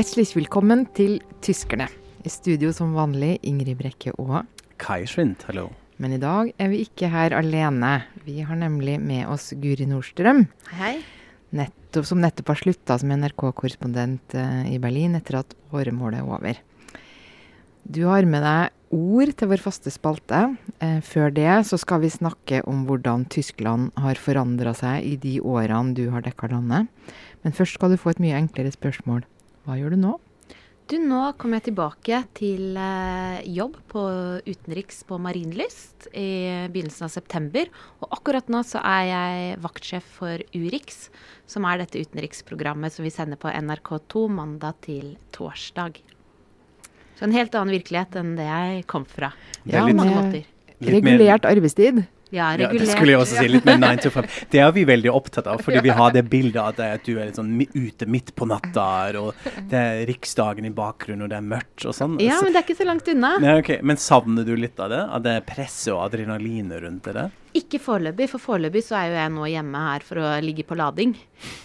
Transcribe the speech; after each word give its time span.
Herzlich 0.00 0.30
velkommen 0.32 0.86
til 0.96 1.18
Tyskerne. 1.44 1.84
I 2.24 2.30
studio 2.32 2.70
som 2.72 2.94
vanlig 2.96 3.34
Ingrid 3.44 3.76
Brekke 3.76 4.14
og 4.16 4.46
Kai 4.80 5.02
Schwind, 5.04 5.42
hallo. 5.44 5.66
Men 6.00 6.14
i 6.16 6.20
dag 6.22 6.54
er 6.56 6.70
vi 6.72 6.78
ikke 6.86 7.10
her 7.12 7.34
alene. 7.36 7.90
Vi 8.24 8.38
har 8.40 8.56
nemlig 8.56 8.94
med 8.96 9.26
oss 9.28 9.50
Guri 9.60 9.84
Nordstrøm. 9.84 10.46
Hei. 10.78 11.02
Nettopp, 11.52 12.06
som 12.08 12.22
nettopp 12.24 12.48
har 12.48 12.60
slutta 12.62 12.96
som 12.96 13.12
NRK-korrespondent 13.12 14.38
eh, 14.40 14.70
i 14.72 14.78
Berlin 14.80 15.18
etter 15.18 15.42
at 15.42 15.52
åremålet 15.68 16.22
er 16.22 16.30
over. 16.32 16.62
Du 17.84 18.06
har 18.08 18.24
med 18.24 18.40
deg 18.46 18.96
ord 18.96 19.34
til 19.36 19.50
vår 19.52 19.60
faste 19.66 19.92
spalte. 19.92 20.46
Eh, 20.80 21.02
før 21.04 21.28
det 21.36 21.58
så 21.68 21.76
skal 21.82 22.00
vi 22.06 22.14
snakke 22.14 22.62
om 22.64 22.86
hvordan 22.88 23.26
Tyskland 23.28 23.92
har 24.00 24.16
forandra 24.16 24.72
seg 24.80 25.04
i 25.12 25.20
de 25.20 25.36
årene 25.44 25.92
du 25.92 26.06
har 26.16 26.24
dekka 26.24 26.48
landet. 26.54 26.88
Men 27.44 27.52
først 27.52 27.76
skal 27.76 27.92
du 27.92 28.00
få 28.00 28.14
et 28.14 28.24
mye 28.24 28.40
enklere 28.40 28.72
spørsmål. 28.72 29.28
Hva 29.66 29.76
gjør 29.78 29.94
du 29.94 30.00
nå? 30.00 30.16
Du, 30.90 30.96
nå 30.98 31.20
kommer 31.38 31.60
jeg 31.60 31.68
tilbake 31.68 32.16
til 32.34 32.74
eh, 32.74 33.36
jobb 33.46 33.76
på 33.92 34.00
utenriks 34.42 35.04
på 35.06 35.20
Marienlyst 35.22 36.08
i 36.10 36.66
begynnelsen 36.72 37.06
av 37.06 37.12
september. 37.14 37.70
Og 38.02 38.16
akkurat 38.16 38.50
nå 38.50 38.64
så 38.66 38.82
er 38.82 39.04
jeg 39.06 39.60
vaktsjef 39.62 40.08
for 40.16 40.42
Urix, 40.50 41.04
som 41.46 41.68
er 41.70 41.84
dette 41.84 42.02
utenriksprogrammet 42.02 42.96
som 42.96 43.06
vi 43.06 43.14
sender 43.14 43.38
på 43.38 43.52
NRK2 43.54 44.24
mandag 44.34 44.80
til 44.88 45.12
torsdag. 45.36 46.02
Så 47.14 47.28
en 47.28 47.38
helt 47.38 47.54
annen 47.54 47.76
virkelighet 47.76 48.18
enn 48.18 48.34
det 48.40 48.48
jeg 48.48 48.84
kom 48.90 49.06
fra. 49.06 49.30
Ja, 49.62 49.84
på 49.84 49.94
mange 49.94 50.16
måter. 50.16 50.50
Litt 50.80 50.94
regulert 50.96 51.46
arbeidstid. 51.46 52.02
Ja, 52.30 52.52
Ja, 52.54 52.68
regulert. 52.68 52.78
det 52.86 52.88
skulle 52.94 53.12
jeg 53.14 53.20
også 53.20 53.38
si. 53.40 53.48
Litt 53.50 53.64
mer 53.66 53.78
9 53.82 54.02
to 54.04 54.10
5. 54.14 54.28
Det 54.52 54.60
er 54.62 54.72
vi 54.76 54.84
veldig 54.86 55.10
opptatt 55.12 55.48
av, 55.50 55.62
fordi 55.66 55.82
vi 55.88 55.94
har 55.98 56.12
det 56.14 56.22
bildet 56.30 56.60
av 56.62 56.80
at 56.86 57.04
du 57.06 57.18
er 57.18 57.32
sånn 57.34 57.52
ute 57.74 58.06
midt 58.06 58.34
på 58.38 58.46
natta, 58.46 58.86
og 59.20 59.34
det 59.70 59.80
er 59.80 60.04
Riksdagen 60.10 60.68
i 60.68 60.72
bakgrunnen, 60.74 61.26
og 61.26 61.32
det 61.32 61.40
er 61.40 61.46
mørkt 61.46 61.86
og 61.90 61.96
sånn. 61.96 62.18
Ja, 62.22 62.38
men 62.44 62.54
det 62.54 62.62
er 62.62 62.66
ikke 62.68 62.78
så 62.78 62.86
langt 62.88 63.10
unna. 63.10 63.34
Nei, 63.42 63.58
okay. 63.60 63.80
Men 63.82 63.98
savner 64.00 64.46
du 64.46 64.54
litt 64.56 64.78
av 64.80 64.90
det? 64.94 65.02
Av 65.18 65.22
det 65.26 65.36
presset 65.48 65.92
og 65.94 66.04
adrenalinet 66.06 66.82
rundt 66.84 67.10
det? 67.10 67.26
Ikke 67.58 67.80
foreløpig, 67.82 68.28
for 68.30 68.38
foreløpig 68.38 68.84
så 68.86 68.94
er 69.00 69.08
jo 69.10 69.18
jeg 69.18 69.34
nå 69.34 69.46
hjemme 69.50 69.78
her 69.88 70.04
for 70.06 70.22
å 70.22 70.32
ligge 70.44 70.62
på 70.68 70.78
lading. 70.78 71.16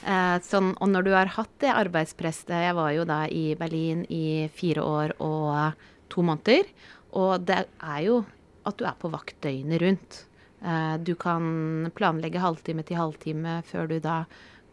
Eh, 0.01 0.37
sånn, 0.41 0.71
og 0.81 0.89
når 0.89 1.05
du 1.05 1.11
har 1.13 1.29
hatt 1.35 1.51
det 1.61 1.69
arbeidspresset 1.75 2.49
Jeg 2.55 2.73
var 2.77 2.89
jo 2.95 3.05
da 3.05 3.25
i 3.29 3.51
Berlin 3.59 4.01
i 4.09 4.47
fire 4.55 4.81
år 4.81 5.13
og 5.21 5.75
to 6.09 6.25
måneder. 6.25 6.65
Og 7.13 7.45
det 7.45 7.67
er 7.67 7.99
jo 8.07 8.23
at 8.65 8.79
du 8.79 8.85
er 8.89 8.97
på 8.97 9.11
vakt 9.13 9.37
døgnet 9.45 9.81
rundt. 9.83 10.23
Eh, 10.63 10.97
du 11.03 11.13
kan 11.19 11.91
planlegge 11.95 12.41
halvtime 12.41 12.85
til 12.87 12.99
halvtime 12.99 13.59
før 13.67 13.89
du 13.91 13.97
da 14.03 14.23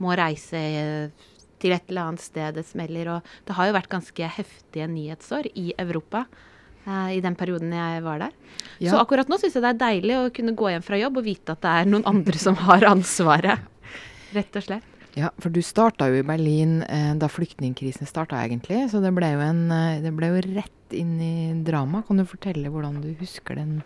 må 0.03 0.15
reise 0.19 0.59
eh, 0.59 1.29
til 1.63 1.75
et 1.75 1.91
eller 1.91 2.11
annet 2.11 2.25
sted 2.25 2.57
det 2.59 2.67
smeller. 2.69 3.17
Og 3.17 3.35
det 3.49 3.57
har 3.59 3.69
jo 3.69 3.77
vært 3.77 3.93
ganske 3.93 4.31
heftige 4.39 4.89
nyhetsår 4.91 5.51
i 5.55 5.73
Europa 5.81 6.25
eh, 6.87 7.19
i 7.19 7.21
den 7.25 7.37
perioden 7.39 7.75
jeg 7.77 8.07
var 8.07 8.25
der. 8.27 8.39
Ja. 8.79 8.95
Så 8.95 9.03
akkurat 9.03 9.31
nå 9.31 9.39
syns 9.41 9.59
jeg 9.59 9.65
det 9.67 9.75
er 9.75 9.83
deilig 9.85 10.17
å 10.19 10.31
kunne 10.35 10.57
gå 10.59 10.73
hjem 10.73 10.87
fra 10.87 11.01
jobb 11.01 11.21
og 11.21 11.29
vite 11.29 11.57
at 11.57 11.65
det 11.65 11.77
er 11.83 11.93
noen 11.93 12.09
andre 12.09 12.41
som 12.41 12.59
har 12.63 12.89
ansvaret. 12.89 13.69
Rett 14.33 14.59
og 14.59 14.69
slett. 14.69 14.89
Ja, 15.13 15.29
for 15.45 15.53
du 15.53 15.59
starta 15.61 16.07
jo 16.09 16.23
i 16.23 16.25
Berlin 16.25 16.79
eh, 16.87 17.11
da 17.21 17.29
flyktningkrisen 17.29 18.09
starta, 18.09 18.39
egentlig. 18.47 18.87
Så 18.89 19.03
det 19.05 19.11
ble, 19.13 19.29
jo 19.35 19.43
en, 19.45 19.67
det 20.01 20.13
ble 20.17 20.31
jo 20.31 20.45
rett 20.55 20.97
inn 20.97 21.19
i 21.21 21.35
drama. 21.67 22.01
Kan 22.07 22.23
du 22.23 22.25
fortelle 22.29 22.73
hvordan 22.73 23.03
du 23.05 23.11
husker 23.21 23.61
den 23.61 23.83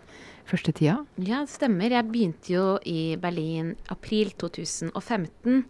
første 0.47 0.73
tida? 0.75 1.01
Ja, 1.17 1.43
det 1.45 1.53
stemmer. 1.53 1.91
Jeg 1.91 2.09
begynte 2.09 2.53
jo 2.53 2.65
i 2.87 3.15
Berlin 3.21 3.75
april 3.93 4.33
2015. 4.39 5.63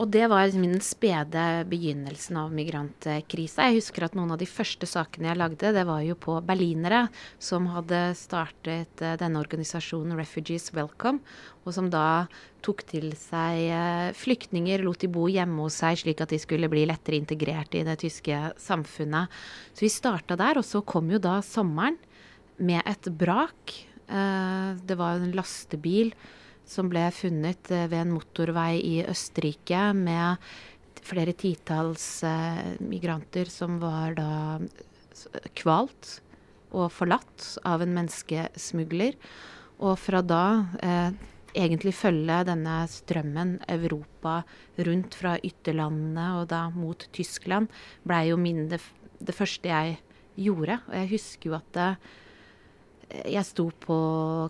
Og 0.00 0.08
det 0.08 0.30
var 0.32 0.48
min 0.56 0.70
den 0.72 0.80
spede 0.80 1.42
begynnelsen 1.68 2.38
av 2.40 2.52
migrantkrisa. 2.56 3.66
Jeg 3.68 3.82
husker 3.82 4.06
at 4.06 4.14
noen 4.16 4.32
av 4.32 4.38
de 4.40 4.48
første 4.48 4.88
sakene 4.88 5.28
jeg 5.28 5.36
lagde, 5.36 5.72
det 5.76 5.82
var 5.84 6.00
jo 6.06 6.16
på 6.16 6.38
berlinere 6.46 7.02
som 7.36 7.66
hadde 7.68 7.98
startet 8.16 9.02
eh, 9.04 9.18
denne 9.20 9.42
organisasjonen 9.42 10.16
Refugees 10.16 10.70
Welcome, 10.72 11.20
og 11.68 11.76
som 11.76 11.90
da 11.92 12.30
tok 12.64 12.86
til 12.88 13.10
seg 13.18 13.66
eh, 13.76 14.08
flyktninger, 14.16 14.80
lot 14.86 15.04
de 15.04 15.12
bo 15.12 15.26
hjemme 15.28 15.66
hos 15.66 15.82
seg 15.82 16.00
slik 16.00 16.24
at 16.24 16.32
de 16.32 16.40
skulle 16.40 16.72
bli 16.72 16.86
lettere 16.88 17.20
integrert 17.20 17.76
i 17.76 17.84
det 17.84 17.98
tyske 18.00 18.40
samfunnet. 18.56 19.28
Så 19.74 19.84
vi 19.84 19.92
starta 19.92 20.38
der, 20.40 20.62
og 20.62 20.64
så 20.64 20.80
kom 20.80 21.12
jo 21.12 21.20
da 21.20 21.42
sommeren 21.44 22.00
med 22.60 22.84
et 22.86 23.08
brak. 23.18 23.74
Eh, 24.08 24.74
Det 24.84 24.96
var 24.98 25.16
en 25.16 25.32
lastebil 25.32 26.12
som 26.66 26.90
ble 26.90 27.08
funnet 27.14 27.70
eh, 27.70 27.88
ved 27.88 28.04
en 28.04 28.14
motorvei 28.14 28.80
i 28.82 28.96
Østerrike 29.04 29.90
med 29.96 30.36
flere 31.00 31.32
titalls 31.32 32.22
eh, 32.22 32.76
migranter 32.80 33.48
som 33.50 33.80
var 33.82 34.14
da 34.18 34.60
kvalt 35.58 36.20
og 36.70 36.92
forlatt 36.94 37.56
av 37.66 37.82
en 37.82 37.94
menneskesmugler. 37.96 39.16
Og 39.80 39.96
fra 39.98 40.20
da 40.22 40.44
egentlig 41.56 41.96
følge 41.96 42.36
denne 42.46 42.76
strømmen 42.86 43.56
Europa 43.68 44.42
rundt 44.86 45.16
fra 45.18 45.34
ytterlandene 45.42 46.26
og 46.38 46.46
da 46.52 46.68
mot 46.70 47.08
Tyskland, 47.16 47.66
blei 48.06 48.28
jo 48.28 48.38
min 48.38 48.68
det, 48.70 48.78
det 49.18 49.34
første 49.34 49.72
jeg 49.72 49.96
gjorde. 50.38 50.78
Og 50.86 50.94
jeg 51.00 51.10
husker 51.16 51.50
jo 51.50 51.56
at 51.58 51.72
det, 51.74 51.88
jeg 53.10 53.46
sto 53.46 53.68
på 53.82 53.98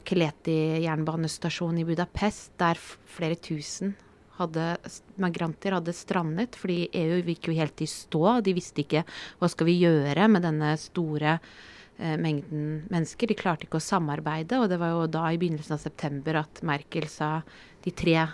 Keleti 0.07 0.85
jernbanestasjon 0.85 1.81
i 1.81 1.87
Budapest, 1.89 2.53
der 2.61 2.79
flere 2.81 3.39
tusen 3.41 3.95
hadde, 4.41 4.77
migranter 5.21 5.77
hadde 5.77 5.95
strandet, 5.97 6.57
fordi 6.59 6.89
EU 6.97 7.21
gikk 7.27 7.51
jo 7.51 7.57
helt 7.59 7.83
i 7.85 7.89
stå. 7.91 8.41
De 8.45 8.55
visste 8.57 8.85
ikke 8.85 9.05
hva 9.41 9.51
skal 9.53 9.69
vi 9.69 9.81
gjøre 9.83 10.29
med 10.33 10.45
denne 10.47 10.73
store 10.81 11.37
eh, 11.37 12.17
mengden 12.21 12.87
mennesker. 12.93 13.31
De 13.31 13.39
klarte 13.39 13.69
ikke 13.69 13.81
å 13.81 13.85
samarbeide, 13.85 14.61
og 14.61 14.71
det 14.73 14.81
var 14.81 14.95
jo 14.95 15.09
da 15.13 15.29
i 15.31 15.41
begynnelsen 15.41 15.77
av 15.77 15.85
september 15.85 16.43
at 16.43 16.63
Merkel 16.67 17.09
sa 17.13 17.41
de 17.85 17.93
tre 17.97 18.29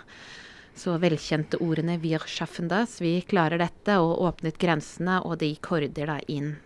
så 0.77 0.93
velkjente 1.01 1.57
ordene 1.65 1.97
'Wir 1.97 2.21
schaffen 2.29 2.69
das', 2.69 2.99
vi 3.01 3.21
klarer 3.25 3.57
dette, 3.57 3.97
og 3.97 4.21
åpnet 4.29 4.59
grensene, 4.61 5.23
og 5.25 5.39
det 5.41 5.55
gikk 5.55 5.71
horder 5.73 6.05
da 6.13 6.19
inn 6.29 6.57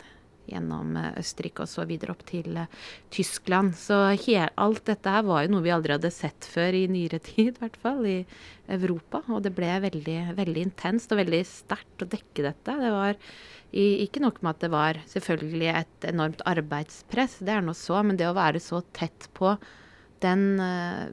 gjennom 0.49 0.95
eh, 0.97 1.13
Østerrike 1.21 1.65
og 1.65 1.69
så 1.69 1.85
videre 1.89 2.15
opp 2.15 2.23
til 2.29 2.57
eh, 2.57 2.81
Tyskland. 3.13 3.75
Så 3.77 3.97
alt 4.11 4.83
dette 4.89 5.13
her 5.13 5.25
var 5.27 5.45
jo 5.45 5.53
noe 5.55 5.65
vi 5.65 5.73
aldri 5.73 5.95
hadde 5.95 6.13
sett 6.13 6.47
før 6.49 6.77
i 6.77 6.85
nyere 6.91 7.21
tid, 7.31 7.55
i 7.55 7.61
hvert 7.61 7.79
fall 7.81 8.05
i 8.09 8.19
Europa. 8.71 9.23
Og 9.29 9.43
det 9.45 9.53
ble 9.57 9.71
veldig, 9.87 10.19
veldig 10.39 10.67
intenst 10.69 11.13
og 11.13 11.21
veldig 11.21 11.41
sterkt 11.47 12.05
å 12.05 12.09
dekke 12.11 12.47
dette. 12.49 12.77
Det 12.81 12.93
var 12.93 13.19
ikke 13.71 14.19
nok 14.23 14.41
med 14.43 14.57
at 14.57 14.63
det 14.65 14.71
var 14.73 14.97
selvfølgelig 15.07 15.69
et 15.71 16.07
enormt 16.09 16.41
arbeidspress, 16.49 17.37
det 17.39 17.53
er 17.55 17.61
nå 17.63 17.71
så, 17.77 18.01
men 18.03 18.17
det 18.19 18.27
å 18.27 18.35
være 18.35 18.59
så 18.59 18.81
tett 18.91 19.29
på 19.37 19.53
den, 20.19 20.59
eh, 20.59 21.05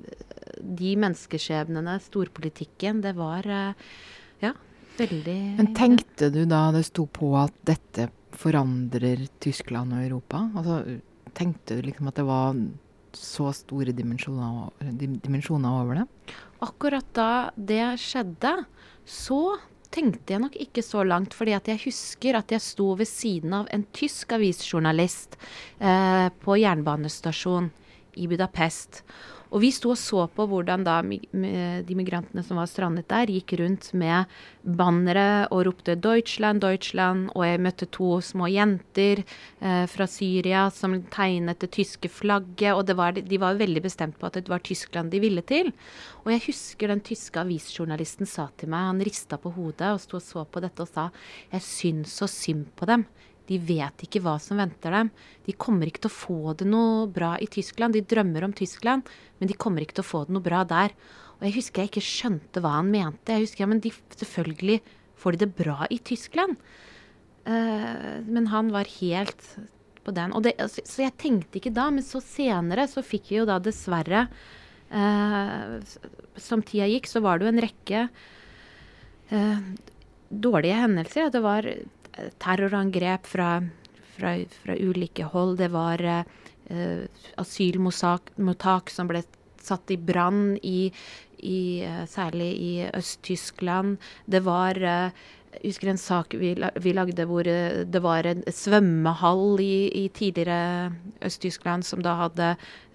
de 0.58 0.96
menneskeskjebnene, 0.98 1.94
storpolitikken, 2.02 3.04
det 3.04 3.14
var 3.14 3.46
ja, 3.46 4.50
veldig 4.98 5.38
Men 5.60 5.70
tenkte 5.78 6.32
du 6.34 6.42
da 6.50 6.64
det 6.74 6.82
sto 6.90 7.06
på 7.06 7.30
at 7.38 7.54
dette 7.68 8.08
forandrer 8.38 9.26
Tyskland 9.42 9.96
og 9.96 10.04
Europa? 10.04 10.44
Altså, 10.56 10.98
tenkte 11.36 11.78
du 11.78 11.88
liksom 11.88 12.10
at 12.10 12.20
det 12.20 12.26
var 12.28 12.60
så 13.16 13.50
store 13.56 13.94
dimensjoner, 13.96 14.68
dimensjoner 15.24 15.80
over 15.82 16.00
det? 16.00 16.34
Akkurat 16.64 17.08
da 17.16 17.30
det 17.56 17.96
skjedde, 18.02 18.52
så 19.08 19.40
tenkte 19.94 20.34
jeg 20.34 20.42
nok 20.42 20.56
ikke 20.60 20.84
så 20.84 21.04
langt. 21.06 21.34
fordi 21.34 21.54
at 21.56 21.68
jeg 21.68 21.80
husker 21.86 22.36
at 22.36 22.52
jeg 22.52 22.60
sto 22.60 22.92
ved 22.94 23.08
siden 23.08 23.54
av 23.54 23.68
en 23.72 23.86
tysk 23.92 24.32
avisjournalist 24.36 25.38
eh, 25.80 26.28
på 26.28 26.58
jernbanestasjon 26.60 27.70
i 28.16 28.26
Budapest. 28.26 29.02
Og 29.48 29.62
vi 29.62 29.70
sto 29.72 29.92
og 29.94 29.98
så 30.00 30.26
på 30.32 30.44
hvordan 30.48 30.84
da 30.84 30.98
de 31.02 31.96
migrantene 31.96 32.42
som 32.44 32.58
var 32.60 32.68
strandet 32.68 33.08
der, 33.08 33.30
gikk 33.32 33.54
rundt 33.60 33.90
med 33.96 34.28
bannere 34.62 35.48
og 35.50 35.64
ropte 35.68 35.96
'Deutschland, 35.96 36.60
Deutschland'. 36.60 37.30
Og 37.34 37.46
jeg 37.46 37.62
møtte 37.64 37.88
to 37.90 38.20
små 38.20 38.48
jenter 38.52 39.24
eh, 39.60 39.86
fra 39.86 40.06
Syria 40.06 40.68
som 40.70 40.98
tegnet 41.10 41.60
det 41.60 41.70
tyske 41.72 42.08
flagget. 42.08 42.74
Og 42.74 42.96
var, 42.96 43.12
de 43.12 43.38
var 43.40 43.56
veldig 43.56 43.82
bestemt 43.82 44.18
på 44.18 44.26
at 44.26 44.34
det 44.34 44.48
var 44.48 44.60
Tyskland 44.60 45.10
de 45.10 45.20
ville 45.20 45.42
til. 45.42 45.72
Og 46.24 46.32
jeg 46.32 46.44
husker 46.48 46.88
den 46.88 47.00
tyske 47.00 47.40
avisjournalisten 47.40 48.26
sa 48.26 48.48
til 48.56 48.68
meg, 48.68 48.90
han 48.92 49.00
rista 49.04 49.38
på 49.40 49.52
hodet 49.54 49.94
og 49.94 50.00
sto 50.02 50.18
og 50.18 50.24
så 50.24 50.44
på 50.44 50.60
dette 50.60 50.82
og 50.82 50.88
sa 50.88 51.10
'Jeg 51.52 51.62
syns 51.62 52.12
så 52.12 52.26
synd 52.26 52.66
på 52.76 52.84
dem'. 52.84 53.04
De 53.48 53.58
vet 53.64 54.04
ikke 54.04 54.20
hva 54.24 54.36
som 54.42 54.60
venter 54.60 54.92
dem. 54.92 55.10
De 55.46 55.54
kommer 55.56 55.88
ikke 55.88 56.04
til 56.04 56.12
å 56.12 56.18
få 56.18 56.54
det 56.60 56.68
noe 56.68 57.06
bra 57.12 57.34
i 57.40 57.48
Tyskland. 57.50 57.96
De 57.96 58.04
drømmer 58.04 58.44
om 58.44 58.52
Tyskland, 58.56 59.08
men 59.40 59.50
de 59.50 59.56
kommer 59.56 59.84
ikke 59.84 59.98
til 60.00 60.04
å 60.04 60.10
få 60.10 60.22
det 60.26 60.36
noe 60.36 60.44
bra 60.44 60.64
der. 60.68 60.92
Og 61.38 61.46
jeg 61.46 61.56
husker 61.60 61.84
jeg 61.84 61.92
ikke 61.92 62.04
skjønte 62.04 62.62
hva 62.62 62.76
han 62.76 62.92
mente. 62.92 63.32
Jeg 63.32 63.46
husker, 63.46 63.64
ja, 63.64 63.70
men 63.70 63.82
de, 63.82 63.94
selvfølgelig 64.18 64.78
får 65.18 65.34
de 65.34 65.42
det 65.44 65.50
bra 65.58 65.88
i 65.94 66.00
Tyskland. 66.02 66.60
Uh, 67.48 68.20
men 68.28 68.50
han 68.52 68.72
var 68.74 68.90
helt 68.98 69.44
på 70.04 70.14
den. 70.16 70.34
Det, 70.44 70.54
så, 70.68 70.84
så 70.84 71.04
jeg 71.06 71.16
tenkte 71.20 71.60
ikke 71.60 71.74
da, 71.76 71.88
men 71.94 72.04
så 72.04 72.20
senere 72.24 72.88
så 72.90 73.04
fikk 73.06 73.30
vi 73.32 73.40
jo 73.40 73.46
da 73.48 73.58
dessverre 73.62 74.26
uh, 74.92 75.78
Som 76.36 76.64
tida 76.66 76.88
gikk, 76.90 77.08
så 77.08 77.22
var 77.24 77.38
det 77.38 77.48
jo 77.48 77.52
en 77.54 77.64
rekke 77.64 78.02
uh, 79.32 79.62
dårlige 80.28 80.82
hendelser. 80.82 81.30
Det 81.32 81.44
var 81.44 81.70
terrorangrep 82.42 83.26
fra, 83.26 83.50
fra, 84.16 84.34
fra, 84.64 84.76
ulike 84.76 85.28
hold. 85.32 85.58
Det 85.62 85.70
var 85.74 86.02
uh, 86.04 87.02
asylmottak 87.40 88.90
som 88.90 89.10
ble 89.10 89.24
satt 89.62 89.90
i 89.90 89.98
brann 90.00 90.56
i, 90.62 90.90
i, 91.44 91.60
særlig 92.08 92.52
i 92.62 92.72
Øst-Tyskland. 92.88 93.98
Det 94.26 94.42
var 94.46 94.80
uh, 94.82 95.26
jeg 95.58 95.72
husker 95.72 95.90
en 95.90 95.98
sak 95.98 96.34
vi, 96.38 96.52
vi, 96.54 96.92
lagde 96.94 97.24
hvor 97.26 97.46
eh, 97.50 97.82
det 97.82 98.00
var 98.04 98.26
en 98.30 98.44
svømmehall 98.46 99.58
i, 99.62 99.88
i 100.00 100.04
tidligere 100.14 100.92
Øst-Tyskland 101.26 101.86
som 101.86 102.02
da 102.04 102.14
hadde 102.20 102.52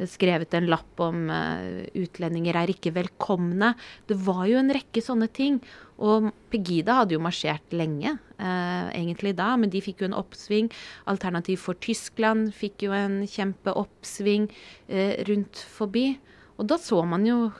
skrevet 0.07 0.55
en 0.55 0.69
lapp 0.71 1.01
om 1.03 1.27
uh, 1.27 1.83
'utlendinger 1.91 2.55
er 2.55 2.71
ikke 2.71 2.93
velkomne'. 2.95 3.73
Det 4.07 4.15
var 4.23 4.45
jo 4.47 4.61
en 4.61 4.71
rekke 4.75 5.03
sånne 5.03 5.27
ting. 5.35 5.59
Og 6.03 6.31
Pegida 6.51 7.01
hadde 7.01 7.17
jo 7.17 7.23
marsjert 7.23 7.75
lenge, 7.75 8.15
uh, 8.39 8.87
egentlig 8.95 9.35
da, 9.37 9.53
men 9.59 9.71
de 9.73 9.83
fikk 9.83 10.01
jo 10.01 10.09
en 10.09 10.17
oppsving. 10.17 10.71
Alternativ 11.11 11.61
for 11.65 11.79
Tyskland 11.83 12.53
fikk 12.55 12.87
jo 12.87 12.95
en 12.95 13.21
kjempeoppsving 13.27 14.47
uh, 14.47 15.13
rundt 15.29 15.67
forbi. 15.75 16.13
Og 16.57 16.67
da 16.71 16.79
så 16.79 17.03
man 17.03 17.27
jo 17.27 17.51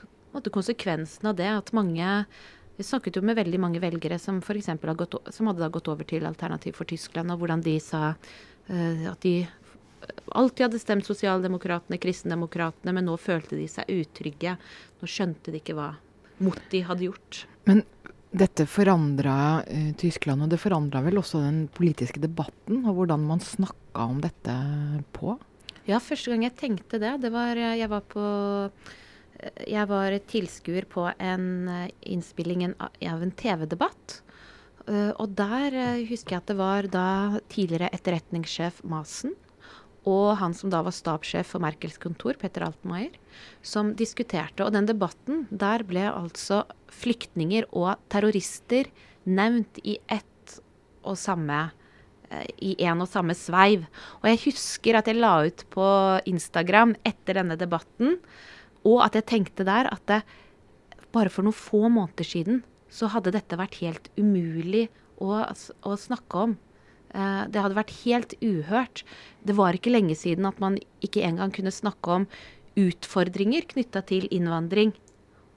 konsekvensen 0.50 1.28
av 1.30 1.36
det, 1.38 1.46
at 1.46 1.72
mange 1.76 2.24
vi 2.76 2.84
snakket 2.84 3.16
jo 3.16 3.22
med 3.22 3.38
veldig 3.38 3.60
mange 3.62 3.82
velgere 3.82 4.18
som 4.18 4.40
f.eks. 4.42 4.70
som 5.36 5.50
hadde 5.50 5.70
gått 5.70 5.90
over 5.92 6.06
til 6.08 6.26
Alternativ 6.26 6.74
for 6.78 6.90
Tyskland, 6.90 7.30
og 7.30 7.42
hvordan 7.42 7.62
de 7.62 7.76
sa 7.82 8.14
uh, 8.14 9.04
at 9.10 9.20
de 9.22 9.36
alltid 10.34 10.66
hadde 10.66 10.80
stemt 10.82 11.06
Sosialdemokratene, 11.06 12.00
Kristendemokratene, 12.02 12.94
men 12.96 13.06
nå 13.08 13.16
følte 13.20 13.56
de 13.56 13.68
seg 13.70 13.90
utrygge. 13.94 14.56
Nå 15.00 15.08
skjønte 15.08 15.54
de 15.54 15.62
ikke 15.62 15.76
hva 15.78 15.92
de 16.72 16.80
hadde 16.82 17.06
gjort. 17.06 17.44
Men 17.70 17.84
dette 18.34 18.66
forandra 18.66 19.36
uh, 19.62 19.92
Tyskland, 20.00 20.42
og 20.42 20.50
det 20.50 20.58
forandra 20.62 21.04
vel 21.06 21.22
også 21.22 21.44
den 21.44 21.64
politiske 21.72 22.22
debatten, 22.22 22.82
og 22.82 22.98
hvordan 22.98 23.28
man 23.30 23.44
snakka 23.44 24.10
om 24.10 24.18
dette 24.24 24.58
på? 25.14 25.38
Ja, 25.86 26.00
første 26.02 26.32
gang 26.32 26.46
jeg 26.46 26.56
tenkte 26.58 26.98
det, 26.98 27.18
det 27.20 27.30
var 27.30 27.54
Jeg 27.54 27.88
var 27.92 28.02
på 28.08 28.22
jeg 29.68 29.88
var 29.90 30.14
tilskuer 30.30 30.86
på 30.90 31.06
en 31.12 31.68
eh, 31.68 31.88
innspilling 32.14 32.66
av 32.74 33.24
en 33.24 33.32
TV-debatt. 33.34 34.20
Eh, 34.88 35.12
og 35.12 35.34
der 35.38 35.76
eh, 35.76 36.04
husker 36.08 36.36
jeg 36.36 36.42
at 36.42 36.52
det 36.52 36.58
var 36.60 36.90
da 36.92 37.08
tidligere 37.52 37.92
etterretningssjef 37.96 38.82
Masen 38.88 39.36
og 40.04 40.34
han 40.36 40.52
som 40.52 40.68
da 40.68 40.82
var 40.84 40.92
stabssjef 40.92 41.54
for 41.54 41.64
Merkels 41.64 41.96
kontor, 41.96 42.36
Petter 42.36 42.66
Altmaier, 42.66 43.14
som 43.64 43.94
diskuterte. 43.96 44.60
Og 44.66 44.74
den 44.74 44.84
debatten, 44.84 45.46
der 45.48 45.80
ble 45.88 46.02
altså 46.10 46.66
flyktninger 46.92 47.64
og 47.72 47.94
terrorister 48.12 48.90
nevnt 49.24 49.80
i 49.80 49.96
ett 50.12 50.58
og 51.08 51.16
samme 51.16 51.70
i 52.60 52.74
en 52.84 53.00
og 53.00 53.08
samme 53.08 53.32
sveiv. 53.38 53.84
Og 54.20 54.28
jeg 54.28 54.42
husker 54.48 54.98
at 54.98 55.08
jeg 55.08 55.20
la 55.20 55.38
ut 55.46 55.64
på 55.72 55.88
Instagram 56.28 56.94
etter 57.06 57.40
denne 57.40 57.56
debatten 57.60 58.18
og 58.84 59.00
at 59.06 59.16
jeg 59.18 59.28
tenkte 59.30 59.66
der 59.66 59.88
at 59.90 60.04
det, 60.10 60.22
bare 61.14 61.32
for 61.32 61.46
noen 61.46 61.56
få 61.56 61.88
måneder 61.88 62.26
siden 62.26 62.62
så 62.92 63.08
hadde 63.10 63.32
dette 63.34 63.58
vært 63.58 63.80
helt 63.82 64.10
umulig 64.18 64.86
å, 65.22 65.40
å 65.42 65.94
snakke 65.98 66.42
om. 66.46 66.56
Eh, 67.14 67.42
det 67.50 67.62
hadde 67.62 67.78
vært 67.78 67.94
helt 68.02 68.34
uhørt. 68.42 69.02
Det 69.46 69.56
var 69.58 69.76
ikke 69.76 69.94
lenge 69.94 70.16
siden 70.18 70.46
at 70.50 70.60
man 70.62 70.78
ikke 71.04 71.24
engang 71.26 71.54
kunne 71.54 71.74
snakke 71.74 72.20
om 72.20 72.28
utfordringer 72.78 73.66
knytta 73.70 74.02
til 74.06 74.28
innvandring. 74.34 74.94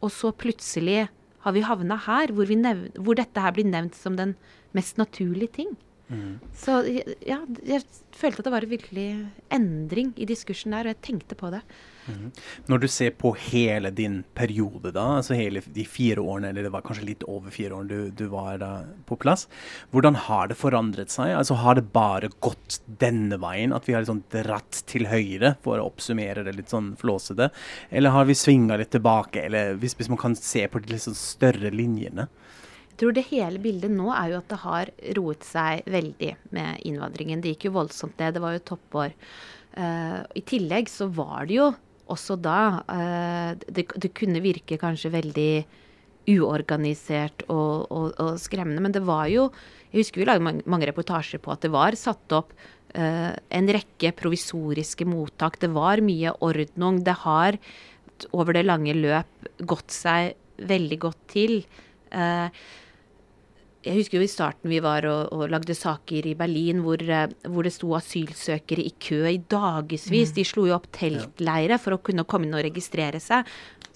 Og 0.02 0.14
så 0.14 0.32
plutselig 0.34 1.08
har 1.46 1.56
vi 1.56 1.66
havna 1.66 1.98
her, 2.08 2.34
hvor, 2.36 2.50
hvor, 2.50 3.18
dette 3.18 3.42
her 3.42 3.54
blir 3.56 3.70
nevnt 3.70 3.98
som 3.98 4.18
den 4.18 4.36
mest 4.78 5.00
naturlige 5.02 5.56
ting. 5.62 5.76
Mm. 6.08 6.40
Så 6.56 6.80
ja, 7.28 7.42
jeg 7.68 7.84
følte 8.16 8.42
at 8.42 8.48
det 8.48 8.54
var 8.54 8.66
en 8.66 8.72
virkelig 8.72 9.08
endring 9.54 10.14
i 10.16 10.28
diskursen 10.30 10.76
der, 10.76 10.88
og 10.88 10.96
jeg 10.96 11.04
tenkte 11.10 11.38
på 11.38 11.52
det. 11.52 11.62
Mm. 12.08 12.30
Når 12.72 12.80
du 12.80 12.88
ser 12.88 13.12
på 13.20 13.34
hele 13.50 13.92
din 13.92 14.22
periode, 14.38 14.94
da, 14.96 15.04
altså 15.18 15.36
hele 15.36 15.62
de 15.76 15.84
fire 15.88 16.24
årene, 16.24 16.54
eller 16.54 16.68
det 16.68 16.72
var 16.72 16.86
kanskje 16.86 17.10
litt 17.10 17.26
over 17.28 17.52
fire 17.52 17.76
årene 17.76 17.92
du, 17.92 18.24
du 18.24 18.32
var 18.32 18.62
da 18.62 18.72
på 19.10 19.18
plass, 19.20 19.48
hvordan 19.92 20.16
har 20.28 20.48
det 20.48 20.60
forandret 20.60 21.12
seg? 21.12 21.34
Altså 21.36 21.60
Har 21.60 21.76
det 21.76 21.90
bare 21.92 22.32
gått 22.40 22.80
denne 23.02 23.40
veien, 23.44 23.76
at 23.76 23.88
vi 23.88 23.98
har 23.98 24.06
liksom 24.06 24.24
dratt 24.32 24.84
til 24.88 25.10
høyre, 25.12 25.58
for 25.66 25.82
å 25.82 25.90
oppsummere 25.92 26.46
det 26.48 26.56
litt 26.56 26.72
sånn 26.72 26.94
flåsete, 27.00 27.52
eller 27.92 28.16
har 28.16 28.30
vi 28.30 28.38
svinga 28.38 28.80
litt 28.80 28.94
tilbake, 28.96 29.44
eller 29.50 29.76
hvis, 29.82 29.98
hvis, 30.00 30.12
man 30.14 30.22
kan 30.22 30.40
se 30.40 30.64
på 30.72 30.82
de 30.84 30.96
liksom 30.96 31.18
større 31.18 31.74
linjene? 31.76 32.30
Jeg 32.98 33.04
tror 33.04 33.14
det 33.14 33.28
hele 33.30 33.60
bildet 33.62 33.92
nå 33.94 34.08
er 34.10 34.32
jo 34.32 34.38
at 34.40 34.48
det 34.50 34.58
har 34.64 34.90
roet 35.14 35.44
seg 35.46 35.84
veldig 35.86 36.32
med 36.58 36.80
innvandringen. 36.90 37.44
Det 37.44 37.52
gikk 37.52 37.68
jo 37.68 37.76
voldsomt 37.76 38.18
ned, 38.18 38.34
det 38.34 38.42
var 38.42 38.56
jo 38.56 38.64
toppår. 38.72 39.12
Uh, 39.78 40.24
I 40.34 40.42
tillegg 40.42 40.90
så 40.90 41.06
var 41.14 41.46
det 41.46 41.60
jo 41.60 41.68
også 42.10 42.40
da 42.42 42.62
uh, 42.90 43.52
det, 43.54 43.84
det, 43.94 44.10
kunne 44.18 44.42
virke 44.42 44.80
kanskje 44.82 45.12
veldig 45.14 45.52
uorganisert 46.34 47.44
og, 47.46 47.86
og, 47.94 48.08
og, 48.18 48.32
skremmende, 48.42 48.82
men 48.82 48.98
det 48.98 49.04
var 49.06 49.30
jo 49.30 49.46
Jeg 49.92 50.02
husker 50.02 50.24
vi 50.24 50.28
laget 50.32 50.48
mange, 50.50 50.66
mange 50.66 50.90
reportasjer 50.90 51.38
på 51.38 51.54
at 51.54 51.62
det 51.68 51.72
var 51.78 52.00
satt 52.02 52.34
opp 52.34 52.58
uh, 52.98 53.30
en 53.38 53.72
rekke 53.78 54.10
provisoriske 54.18 55.06
mottak. 55.06 55.62
Det 55.62 55.70
var 55.70 56.02
mye 56.02 56.34
ordnung. 56.42 57.04
Det 57.06 57.20
har 57.30 57.62
over 58.34 58.58
det 58.58 58.66
lange 58.66 58.98
løp 58.98 59.54
gått 59.62 59.94
seg 59.94 60.34
veldig 60.66 61.02
godt 61.06 61.24
til. 61.38 61.60
Uh, 62.10 62.50
jeg 63.86 64.00
husker 64.00 64.18
jo 64.18 64.26
i 64.26 64.32
starten 64.32 64.72
vi 64.72 64.80
var 64.84 65.06
og, 65.08 65.32
og 65.36 65.52
lagde 65.52 65.76
saker 65.78 66.26
i 66.28 66.36
Berlin 66.38 66.82
hvor, 66.84 67.02
eh, 67.02 67.30
hvor, 67.46 67.68
det 67.68 67.74
sto 67.76 67.94
asylsøkere 67.98 68.84
i 68.84 68.94
kø 69.04 69.22
i 69.30 69.40
dagevis. 69.52 70.34
De 70.36 70.46
slo 70.48 70.66
jo 70.68 70.76
opp 70.78 70.90
teltleire 70.96 71.78
for 71.82 71.96
å 71.96 72.02
kunne 72.02 72.26
komme 72.28 72.48
inn 72.48 72.58
og 72.58 72.66
registrere 72.66 73.22
seg. 73.24 73.48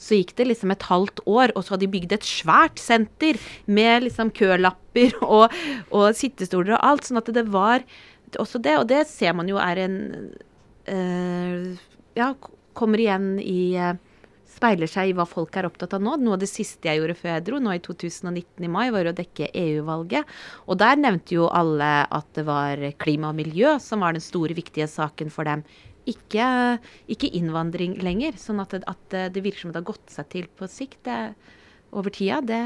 Så 0.02 0.18
gikk 0.18 0.34
det 0.38 0.48
liksom 0.50 0.74
et 0.74 0.86
halvt 0.90 1.24
år, 1.30 1.54
og 1.54 1.64
så 1.64 1.76
hadde 1.76 1.86
de 1.86 1.92
bygd 1.94 2.16
et 2.16 2.26
svært 2.26 2.82
senter 2.82 3.38
med 3.70 4.08
liksom 4.08 4.32
kølapper 4.38 5.18
og, 5.40 5.58
og 5.90 6.08
sittestoler 6.18 6.78
og 6.78 6.88
alt. 6.92 7.10
Sånn 7.10 7.22
at 7.22 7.34
det 7.36 7.48
var 7.52 7.86
også 8.40 8.62
det. 8.64 8.78
Og 8.80 8.88
det 8.90 9.04
ser 9.12 9.36
man 9.38 9.50
jo 9.52 9.60
er 9.62 9.86
en 9.88 10.00
øh, 10.90 11.90
Ja, 12.18 12.34
kommer 12.76 13.00
igjen 13.00 13.36
i 13.40 13.76
øh, 13.80 13.94
speiler 14.62 14.90
seg 14.90 15.10
i 15.10 15.16
hva 15.18 15.26
folk 15.26 15.56
er 15.58 15.66
opptatt 15.66 15.96
av 15.98 16.04
nå. 16.06 16.16
Noe 16.22 16.38
av 16.38 16.44
det 16.44 16.50
siste 16.52 16.90
jeg 16.90 17.02
gjorde 17.02 17.18
før 17.18 17.34
jeg 17.34 17.46
dro, 17.48 17.62
nå 17.64 17.74
i 17.74 17.82
2019 17.82 18.68
i 18.68 18.70
mai, 18.72 18.86
var 18.94 19.10
å 19.10 19.16
dekke 19.18 19.50
EU-valget. 19.58 20.36
Og 20.70 20.78
der 20.82 21.02
nevnte 21.02 21.40
jo 21.40 21.50
alle 21.50 21.90
at 22.06 22.30
det 22.38 22.46
var 22.46 22.84
klima 23.02 23.32
og 23.32 23.40
miljø 23.42 23.78
som 23.82 24.06
var 24.06 24.14
den 24.18 24.24
store, 24.24 24.54
viktige 24.58 24.90
saken 24.92 25.34
for 25.34 25.50
dem. 25.50 25.66
Ikke, 26.10 26.46
ikke 27.12 27.30
innvandring 27.38 27.98
lenger. 28.06 28.38
Sånn 28.42 28.62
at 28.62 28.76
det, 28.76 28.86
at 28.90 29.18
det, 29.34 29.42
virker 29.42 29.66
som 29.66 29.74
det 29.74 29.82
har 29.82 29.90
gått 29.90 30.14
seg 30.14 30.30
til 30.34 30.50
på 30.58 30.70
sikt 30.70 31.02
det, 31.10 31.20
over 31.98 32.14
tida. 32.14 32.42
Det, 32.46 32.62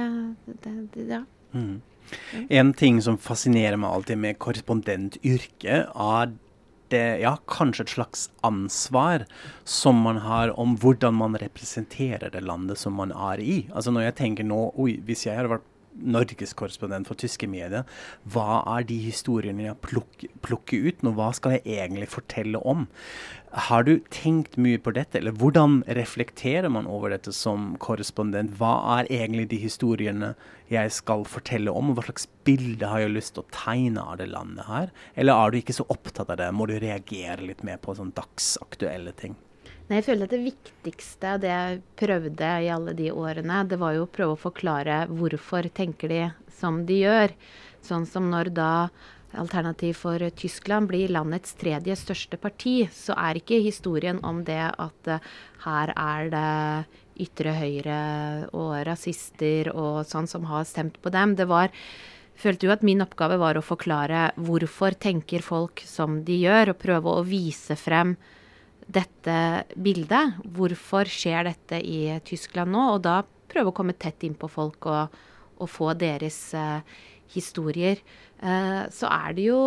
det 0.63 1.09
ja. 1.09 1.23
Mm. 1.55 1.77
En 2.53 2.71
ting 2.77 2.99
som 3.01 3.17
fascinerer 3.17 3.79
meg 3.81 3.91
alltid 3.91 4.19
med 4.21 4.39
korrespondentyrket, 4.41 5.87
er 5.89 6.35
ja, 6.93 7.37
kanskje 7.49 7.85
et 7.85 7.93
slags 7.95 8.27
ansvar 8.45 9.25
som 9.63 10.01
man 10.05 10.17
har 10.23 10.53
om 10.59 10.75
hvordan 10.77 11.15
man 11.17 11.37
representerer 11.41 12.29
det 12.33 12.43
landet 12.45 12.77
som 12.77 12.93
man 12.93 13.11
er 13.11 13.41
i. 13.41 13.55
Altså 13.73 13.91
Når 13.91 14.09
jeg 14.09 14.15
tenker 14.21 14.43
nå 14.43 14.71
oi, 14.77 14.97
Hvis 15.05 15.25
jeg 15.25 15.37
hadde 15.37 15.55
vært 15.57 15.71
norgeskorrespondent 15.95 17.07
for 17.09 17.19
tyske 17.19 17.47
medier, 17.49 17.85
hva 18.31 18.61
er 18.75 18.85
de 18.89 18.97
historiene 19.05 19.69
jeg 19.69 19.79
plukker, 19.85 20.35
plukker 20.45 20.89
ut 20.89 21.05
nå? 21.05 21.15
Hva 21.17 21.31
skal 21.37 21.57
jeg 21.57 21.65
egentlig 21.77 22.09
fortelle 22.11 22.61
om? 22.67 22.85
Har 23.69 23.85
du 23.87 23.93
tenkt 24.11 24.57
mye 24.59 24.81
på 24.83 24.91
dette, 24.97 25.21
eller 25.21 25.35
hvordan 25.39 25.79
reflekterer 25.95 26.67
man 26.71 26.89
over 26.91 27.13
dette 27.13 27.31
som 27.35 27.73
korrespondent? 27.79 28.57
Hva 28.59 28.73
er 28.97 29.11
egentlig 29.21 29.47
de 29.53 29.61
historiene 29.63 30.33
jeg 30.71 30.91
skal 30.91 31.23
fortelle 31.29 31.71
om, 31.71 31.93
og 31.93 31.99
hva 31.99 32.07
slags 32.09 32.27
bilde 32.47 32.89
har 32.91 33.05
jeg 33.05 33.15
lyst 33.15 33.37
til 33.37 33.45
å 33.45 33.53
tegne 33.55 34.03
av 34.03 34.19
det 34.19 34.27
landet 34.33 34.67
her? 34.67 34.91
Eller 35.15 35.39
er 35.39 35.53
du 35.53 35.61
ikke 35.61 35.77
så 35.77 35.87
opptatt 35.87 36.33
av 36.33 36.41
det, 36.41 36.51
må 36.51 36.67
du 36.67 36.75
reagere 36.75 37.47
litt 37.47 37.63
mer 37.63 37.79
på 37.79 37.95
sånn 37.95 38.11
dagsaktuelle 38.17 39.15
ting? 39.15 39.37
Nei, 39.85 39.99
jeg 39.99 40.07
føler 40.07 40.25
at 40.25 40.33
Det 40.33 40.41
viktigste, 40.41 41.33
og 41.35 41.41
det 41.43 41.51
jeg 41.51 41.81
prøvde 41.99 42.53
i 42.65 42.71
alle 42.73 42.95
de 42.97 43.11
årene, 43.13 43.59
det 43.69 43.77
var 43.77 43.93
jo 43.93 44.07
å 44.07 44.09
prøve 44.09 44.33
å 44.33 44.43
forklare 44.47 45.03
hvorfor 45.11 45.69
tenker 45.69 46.09
de 46.09 46.23
som 46.57 46.81
de 46.87 47.03
gjør. 47.03 47.35
Sånn 47.85 48.07
som 48.09 48.31
når 48.31 48.49
da 48.55 48.71
Alternativ 49.35 49.97
for 49.99 50.21
Tyskland 50.39 50.87
blir 50.87 51.11
landets 51.11 51.57
tredje 51.59 51.95
største 51.99 52.37
parti, 52.39 52.85
så 52.87 53.15
er 53.19 53.39
ikke 53.39 53.59
historien 53.59 54.21
om 54.23 54.43
det 54.47 54.61
at 54.71 55.09
uh, 55.11 55.33
her 55.65 55.91
er 55.91 56.29
det 56.31 57.25
ytre 57.25 57.55
høyre 57.55 57.97
og 58.55 58.77
rasister 58.87 59.71
og 59.73 60.05
sånn 60.07 60.29
som 60.31 60.47
har 60.47 60.63
stemt 60.67 61.01
på 61.03 61.11
dem. 61.11 61.35
Det 61.35 61.49
var 61.51 61.73
følte 62.39 62.67
jo 62.67 62.73
at 62.73 62.83
min 62.87 63.03
oppgave 63.03 63.37
var 63.39 63.59
å 63.59 63.65
forklare 63.65 64.29
hvorfor 64.39 64.95
tenker 64.99 65.43
folk 65.43 65.83
som 65.87 66.21
de 66.27 66.39
gjør, 66.45 66.73
og 66.73 66.81
prøve 66.81 67.19
å 67.19 67.27
vise 67.27 67.77
frem 67.79 68.15
dette 68.85 69.37
bildet. 69.75 70.37
Hvorfor 70.55 71.09
skjer 71.09 71.47
dette 71.49 71.79
i 71.81 72.19
Tyskland 72.27 72.73
nå? 72.75 72.83
Og 72.95 73.03
da 73.05 73.21
prøve 73.51 73.71
å 73.71 73.75
komme 73.75 73.97
tett 73.97 74.25
inn 74.27 74.37
på 74.37 74.49
folk 74.51 74.87
og, 74.91 75.15
og 75.57 75.71
få 75.71 75.93
deres 75.97 76.37
uh, 76.57 76.81
historier, 77.33 78.01
Uh, 78.43 78.83
så 78.91 79.07
er 79.11 79.35
det 79.37 79.47
jo 79.47 79.59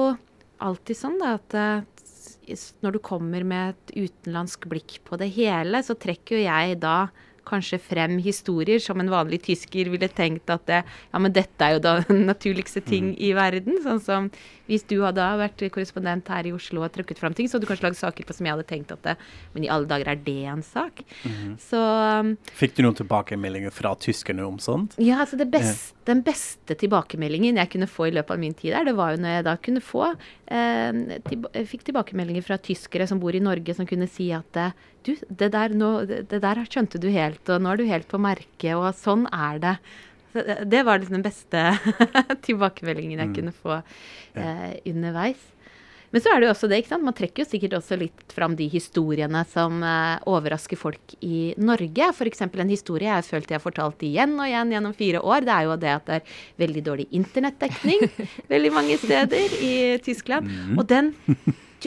alltid 0.60 0.98
sånn 0.98 1.16
da, 1.20 1.36
at 1.38 1.54
uh, 1.56 2.58
når 2.84 2.96
du 2.96 3.00
kommer 3.04 3.44
med 3.46 3.74
et 3.74 3.94
utenlandsk 4.08 4.68
blikk 4.68 4.98
på 5.08 5.16
det 5.20 5.30
hele, 5.36 5.80
så 5.84 5.96
trekker 5.96 6.38
jo 6.38 6.44
jeg 6.44 6.78
da 6.82 7.08
kanskje 7.48 7.78
frem 7.80 8.18
historier 8.20 8.80
som 8.82 9.00
en 9.00 9.08
vanlig 9.08 9.40
tysker 9.46 9.88
ville 9.88 10.10
tenkt 10.12 10.52
at 10.52 10.66
det, 10.68 10.82
ja, 10.84 11.20
men 11.20 11.32
dette 11.32 11.64
er 11.64 11.78
jo 11.78 11.84
da 11.84 11.94
den 12.10 12.26
naturligste 12.28 12.84
ting 12.84 13.14
mm. 13.14 13.18
i 13.24 13.32
verden. 13.36 13.80
Sånn 13.84 14.02
som 14.04 14.28
hvis 14.68 14.84
du 14.88 14.98
hadde 15.02 15.24
vært 15.40 15.64
korrespondent 15.74 16.28
her 16.32 16.48
i 16.48 16.52
Oslo 16.54 16.84
og 16.84 16.92
trukket 16.94 17.20
fram 17.20 17.34
ting, 17.36 17.48
så 17.48 17.56
hadde 17.56 17.66
du 17.66 17.70
kanskje 17.70 17.88
lagd 17.88 17.98
saker 18.00 18.28
på 18.28 18.36
som 18.36 18.48
jeg 18.48 18.54
hadde 18.54 18.68
tenkt 18.68 18.92
at 18.94 19.02
det, 19.06 19.16
Men 19.54 19.64
i 19.64 19.70
alle 19.72 19.88
dager, 19.88 20.12
er 20.12 20.20
det 20.24 20.44
en 20.44 20.62
sak? 20.62 21.02
Mm 21.24 21.32
-hmm. 21.32 21.54
Så 21.58 21.80
um, 22.20 22.36
Fikk 22.52 22.76
du 22.76 22.82
noen 22.82 22.94
tilbakemeldinger 22.94 23.70
fra 23.70 23.94
tyskerne 23.94 24.44
om 24.44 24.58
sånt? 24.58 24.94
Ja, 24.98 25.20
altså 25.20 25.36
beste, 25.36 25.94
den 26.04 26.22
beste 26.22 26.74
tilbakemeldingen 26.74 27.56
jeg 27.56 27.70
kunne 27.70 27.86
få 27.86 28.08
i 28.08 28.10
løpet 28.10 28.30
av 28.30 28.38
min 28.38 28.54
tid 28.54 28.72
der, 28.72 28.84
det 28.84 28.96
var 28.96 29.10
jo 29.12 29.22
når 29.22 29.28
jeg 29.28 29.44
da 29.44 29.56
kunne 29.56 29.80
få 29.80 30.14
eh, 30.46 31.20
til, 31.28 31.66
Fikk 31.66 31.84
tilbakemeldinger 31.84 32.42
fra 32.42 32.58
tyskere 32.58 33.06
som 33.06 33.18
bor 33.18 33.34
i 33.34 33.40
Norge, 33.40 33.74
som 33.74 33.86
kunne 33.86 34.06
si 34.06 34.30
at 34.32 34.56
eh, 34.56 34.70
du, 35.04 35.16
det 35.30 35.52
der, 35.52 35.68
nå, 35.68 35.90
det 36.06 36.40
der 36.42 36.64
skjønte 36.68 37.00
du 37.00 37.08
helt, 37.08 37.48
og 37.48 37.62
nå 37.62 37.72
er 37.72 37.80
du 37.80 37.84
helt 37.88 38.08
på 38.10 38.20
merket, 38.20 38.74
og 38.76 38.94
sånn 38.98 39.26
er 39.32 39.58
det. 39.62 39.76
Det 40.64 40.82
var 40.86 40.98
liksom 40.98 41.18
den 41.18 41.26
beste 41.26 41.64
tilbakemeldingen 42.46 43.22
jeg 43.22 43.30
mm. 43.30 43.36
kunne 43.38 43.54
få 43.56 43.78
eh, 43.78 44.74
underveis. 44.88 45.46
Men 46.10 46.24
så 46.24 46.32
er 46.32 46.40
det 46.40 46.48
jo 46.48 46.52
også 46.54 46.68
det, 46.70 46.80
ikke 46.80 46.92
sant. 46.94 47.04
Man 47.04 47.16
trekker 47.16 47.44
jo 47.44 47.48
sikkert 47.50 47.74
også 47.78 47.98
litt 48.00 48.32
fram 48.32 48.54
de 48.56 48.68
historiene 48.72 49.42
som 49.50 49.82
eh, 49.84 50.24
overrasker 50.30 50.80
folk 50.80 51.14
i 51.24 51.52
Norge. 51.60 52.10
F.eks. 52.14 52.44
en 52.46 52.72
historie 52.72 53.10
jeg 53.10 53.16
har 53.18 53.26
følt 53.26 53.52
jeg 53.52 53.58
har 53.58 53.64
fortalt 53.64 54.04
igjen 54.08 54.38
og 54.38 54.48
igjen 54.48 54.72
gjennom 54.72 54.96
fire 54.96 55.20
år. 55.20 55.44
Det 55.44 55.54
er 55.54 55.68
jo 55.68 55.78
det 55.84 55.94
at 55.98 56.08
det 56.08 56.18
er 56.20 56.36
veldig 56.64 56.84
dårlig 56.88 57.08
internettdekning 57.20 58.06
veldig 58.54 58.74
mange 58.74 59.00
steder 59.04 59.58
i 59.60 59.74
Tyskland. 60.04 60.48
Mm. 60.48 60.78
Og 60.78 60.88
den 60.88 61.12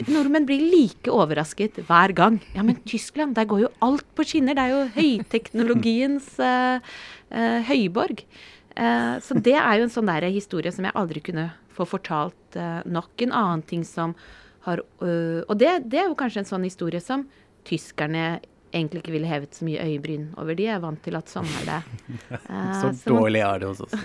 Nordmenn 0.00 0.46
blir 0.48 0.62
like 0.72 1.10
overrasket 1.12 1.80
hver 1.88 2.14
gang. 2.16 2.38
Ja, 2.56 2.64
men 2.64 2.78
Tyskland, 2.88 3.34
der 3.36 3.48
går 3.48 3.66
jo 3.66 3.72
alt 3.84 4.06
på 4.16 4.24
skinner. 4.24 4.56
Det 4.56 4.64
er 4.64 4.72
jo 4.72 4.84
høyteknologiens 4.96 6.28
uh, 6.40 6.94
uh, 7.36 7.58
høyborg. 7.68 8.24
Uh, 8.72 9.20
så 9.20 9.36
det 9.36 9.58
er 9.58 9.80
jo 9.80 9.88
en 9.88 9.92
sånn 9.92 10.08
der 10.08 10.30
historie 10.32 10.72
som 10.72 10.88
jeg 10.88 10.96
aldri 10.96 11.24
kunne 11.24 11.50
få 11.72 11.84
fortalt 11.88 12.56
nok. 12.88 13.12
En 13.24 13.36
annen 13.36 13.64
ting 13.64 13.84
som 13.84 14.16
har 14.62 14.82
Og 15.02 15.54
det, 15.58 15.70
det, 15.90 15.98
er 15.98 16.06
jo 16.06 16.14
kanskje 16.14 16.44
en 16.44 16.48
sånn 16.52 16.66
historie 16.68 17.00
som 17.02 17.24
tyskerne 17.66 18.42
egentlig 18.72 19.00
ikke 19.02 19.14
ville 19.14 19.28
hevet 19.28 19.56
så 19.56 19.66
mye 19.66 19.80
øyebryn 19.82 20.28
over. 20.40 20.54
De 20.56 20.68
er 20.70 20.80
vant 20.84 21.00
til 21.02 21.16
at 21.18 21.32
sånn 21.32 21.48
er 21.62 21.66
det. 21.68 21.80
så, 22.80 22.92
så 23.00 23.16
dårlig 23.16 23.42
er 23.44 23.64
det 23.64 23.72
hos 23.72 23.82
oss. 23.84 23.96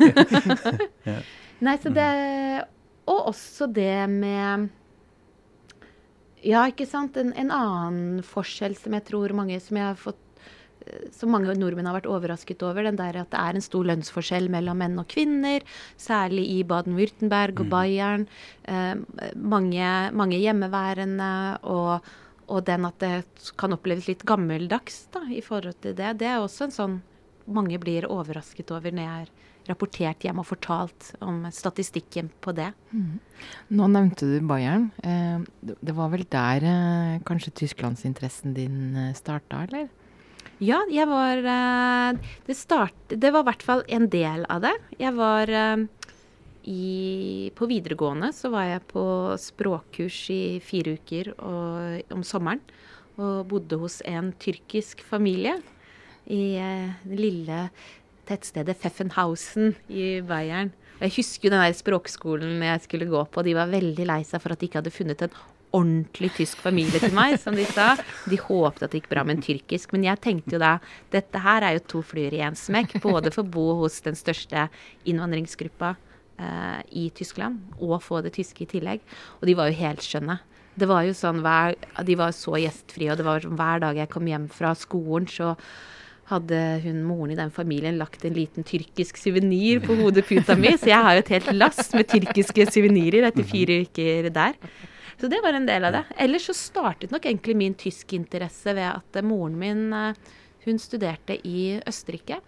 Nei, 1.68 1.76
så 1.84 1.92
det 1.94 2.10
Og 3.08 3.30
også 3.32 3.68
det 3.72 4.08
med 4.12 4.68
ja, 6.48 6.64
ikke 6.72 6.88
sant. 6.88 7.18
En, 7.20 7.34
en, 7.36 7.52
annen 7.52 8.24
forskjell 8.26 8.78
som 8.80 8.96
jeg 8.96 9.06
tror 9.10 9.36
mange 9.36 9.60
som 9.64 9.80
jeg 9.80 9.88
har 9.90 9.98
fått 10.00 10.22
eh, 10.86 11.10
som 11.16 11.34
mange 11.34 11.56
nordmenn 11.60 11.90
har 11.90 11.98
vært 11.98 12.10
overrasket 12.12 12.64
over, 12.66 12.88
den 12.88 13.00
der 13.00 13.20
at 13.22 13.34
det 13.34 13.42
er 13.42 13.58
en 13.58 13.66
stor 13.66 13.90
lønnsforskjell 13.90 14.48
mellom 14.54 14.80
menn 14.80 14.96
og 15.02 15.10
kvinner. 15.12 15.66
Særlig 16.00 16.46
i 16.54 16.62
Baden-Würtemberg 16.68 17.60
og 17.60 17.68
mm. 17.68 17.74
Bayern. 17.74 18.24
Eh, 18.64 18.94
mange, 19.36 19.92
mange, 20.16 20.40
hjemmeværende. 20.40 21.34
Og, 21.68 22.08
og, 22.48 22.62
den 22.70 22.88
at 22.88 23.04
det 23.04 23.52
kan 23.60 23.76
oppleves 23.76 24.08
litt 24.08 24.24
gammeldags 24.28 25.06
da, 25.12 25.26
i 25.28 25.44
forhold 25.44 25.82
til 25.84 25.98
det. 26.00 26.16
Det 26.24 26.32
er 26.32 26.40
også 26.40 26.70
en 26.70 26.80
sånn 26.80 26.98
mange 27.48 27.80
blir 27.80 28.08
overrasket 28.12 28.72
over 28.76 28.92
når 28.92 29.06
jeg 29.06 29.28
er 29.28 29.36
rapportert 29.70 30.24
hjem 30.26 30.42
og 30.42 30.48
fortalt 30.50 31.12
om 31.24 31.44
statistikken 31.54 32.30
på 32.44 32.54
det. 32.58 32.70
Mm. 32.92 33.20
Nå 33.78 33.90
nevnte 33.94 34.30
du 34.30 34.40
Bayern. 34.48 34.90
Eh, 35.04 35.40
det 35.62 35.96
var 35.98 36.12
vel 36.14 36.26
der 36.32 36.66
eh, 36.68 37.20
kanskje 37.28 37.56
tysklandsinteressen 37.64 38.56
din 38.58 38.96
eh, 38.96 39.14
starta, 39.18 39.66
eller? 39.68 39.88
Ja, 40.64 40.80
jeg 40.90 41.06
var 41.06 41.44
Det, 42.48 42.56
start, 42.58 42.96
det 43.10 43.30
var 43.30 43.44
i 43.44 43.48
hvert 43.52 43.62
fall 43.62 43.84
en 43.94 44.08
del 44.10 44.46
av 44.50 44.64
det. 44.64 44.74
Jeg 44.98 45.14
var 45.14 45.52
i, 46.66 47.52
På 47.54 47.68
videregående 47.70 48.32
så 48.34 48.50
var 48.50 48.66
jeg 48.66 48.88
på 48.90 49.04
språkkurs 49.38 50.18
i 50.34 50.58
fire 50.58 50.96
uker 50.98 51.30
og, 51.38 52.02
om 52.10 52.26
sommeren. 52.26 52.64
Og 53.22 53.46
bodde 53.54 53.78
hos 53.78 54.02
en 54.02 54.32
tyrkisk 54.42 55.06
familie 55.06 55.60
i 56.26 56.58
den 56.58 57.22
lille 57.22 57.70
tettstedet 58.28 58.78
Pfeffenhausen 58.80 59.76
i 59.90 60.18
Bayern. 60.26 60.74
Jeg 60.98 61.14
husker 61.20 61.48
jo 61.48 61.54
den 61.54 61.62
der 61.62 61.76
språkskolen 61.78 62.64
jeg 62.66 62.82
skulle 62.88 63.10
gå 63.10 63.22
på. 63.30 63.44
De 63.46 63.54
var 63.58 63.70
veldig 63.70 64.08
lei 64.10 64.24
seg 64.26 64.42
for 64.42 64.54
at 64.54 64.62
de 64.62 64.70
ikke 64.70 64.82
hadde 64.82 64.94
funnet 64.94 65.22
en 65.28 65.38
ordentlig 65.76 66.32
tysk 66.38 66.62
familie 66.64 67.00
til 67.02 67.14
meg, 67.16 67.36
som 67.42 67.56
de 67.58 67.66
sa. 67.70 67.92
De 68.30 68.40
håpet 68.40 68.86
at 68.86 68.92
det 68.92 69.02
gikk 69.02 69.12
bra 69.12 69.24
med 69.28 69.38
en 69.38 69.46
tyrkisk. 69.46 69.94
Men 69.94 70.08
jeg 70.08 70.22
tenkte 70.24 70.56
jo 70.56 70.62
da 70.64 70.78
dette 71.14 71.42
her 71.44 71.66
er 71.68 71.78
jo 71.78 71.86
to 71.94 72.04
flyer 72.06 72.34
i 72.34 72.44
én 72.48 72.58
smekk. 72.58 72.98
Både 73.04 73.34
for 73.34 73.44
å 73.44 73.52
bo 73.58 73.68
hos 73.84 74.00
den 74.06 74.18
største 74.18 74.68
innvandringsgruppa 75.08 75.94
eh, 75.94 76.80
i 77.04 77.08
Tyskland, 77.16 77.62
og 77.78 78.00
få 78.06 78.24
det 78.26 78.34
tyske 78.40 78.66
i 78.66 78.72
tillegg. 78.78 79.04
Og 79.42 79.50
de 79.50 79.58
var 79.60 79.70
jo 79.70 79.82
helt 79.84 80.06
skjønne. 80.06 80.40
Det 80.78 80.90
var 80.90 81.06
jo 81.08 81.14
sånn 81.18 81.42
hver, 81.42 81.74
De 82.06 82.18
var 82.18 82.34
så 82.38 82.58
gjestfrie, 82.62 83.12
og 83.12 83.20
det 83.20 83.26
var 83.26 83.46
hver 83.46 83.86
dag 83.86 83.98
jeg 83.98 84.12
kom 84.14 84.28
hjem 84.30 84.50
fra 84.54 84.76
skolen, 84.78 85.30
så 85.30 85.56
hadde 86.28 86.60
hun 86.84 87.04
moren 87.08 87.32
i 87.32 87.40
den 87.40 87.52
familien 87.54 88.00
lagt 88.00 88.26
en 88.28 88.36
liten 88.36 88.66
tyrkisk 88.68 89.20
suvenir 89.20 89.80
på 89.86 89.96
hodeputa 89.96 90.58
mi. 90.60 90.74
Så 90.76 90.92
jeg 90.92 91.04
har 91.06 91.16
jo 91.16 91.24
et 91.24 91.34
helt 91.38 91.54
lass 91.56 91.94
med 91.96 92.10
tyrkiske 92.12 92.68
suvenirer 92.74 93.30
etter 93.30 93.48
fire 93.48 93.82
uker 93.86 94.28
der. 94.36 94.58
Så 95.18 95.30
det 95.32 95.40
var 95.42 95.56
en 95.58 95.66
del 95.66 95.88
av 95.88 95.96
det. 95.96 96.04
Ellers 96.20 96.50
så 96.50 96.56
startet 96.58 97.14
nok 97.14 97.26
egentlig 97.26 97.56
min 97.58 97.78
tyskinteresse 97.80 98.76
ved 98.78 98.92
at 98.92 99.24
moren 99.26 99.56
min 99.58 99.88
eh, 99.96 100.20
hun 100.68 100.80
studerte 100.84 101.38
i 101.48 101.80
Østerrike. 101.88 102.42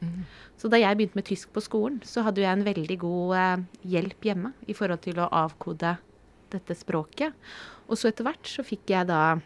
Så 0.59 0.67
da 0.67 0.81
jeg 0.81 0.97
begynte 0.99 1.15
med 1.15 1.27
tysk 1.29 1.53
på 1.55 1.63
skolen, 1.63 2.01
så 2.03 2.25
hadde 2.27 2.43
jeg 2.43 2.51
en 2.51 2.67
veldig 2.67 2.97
god 2.99 3.35
eh, 3.39 3.63
hjelp 3.95 4.27
hjemme 4.27 4.51
i 4.67 4.75
forhold 4.75 5.01
til 5.05 5.21
å 5.23 5.29
avkode 5.31 5.95
dette 6.51 6.75
språket. 6.75 7.33
Og 7.87 7.97
så 7.97 8.11
etter 8.11 8.27
hvert 8.27 8.49
så 8.49 8.65
fikk 8.65 8.91
jeg 8.91 9.07
da 9.09 9.39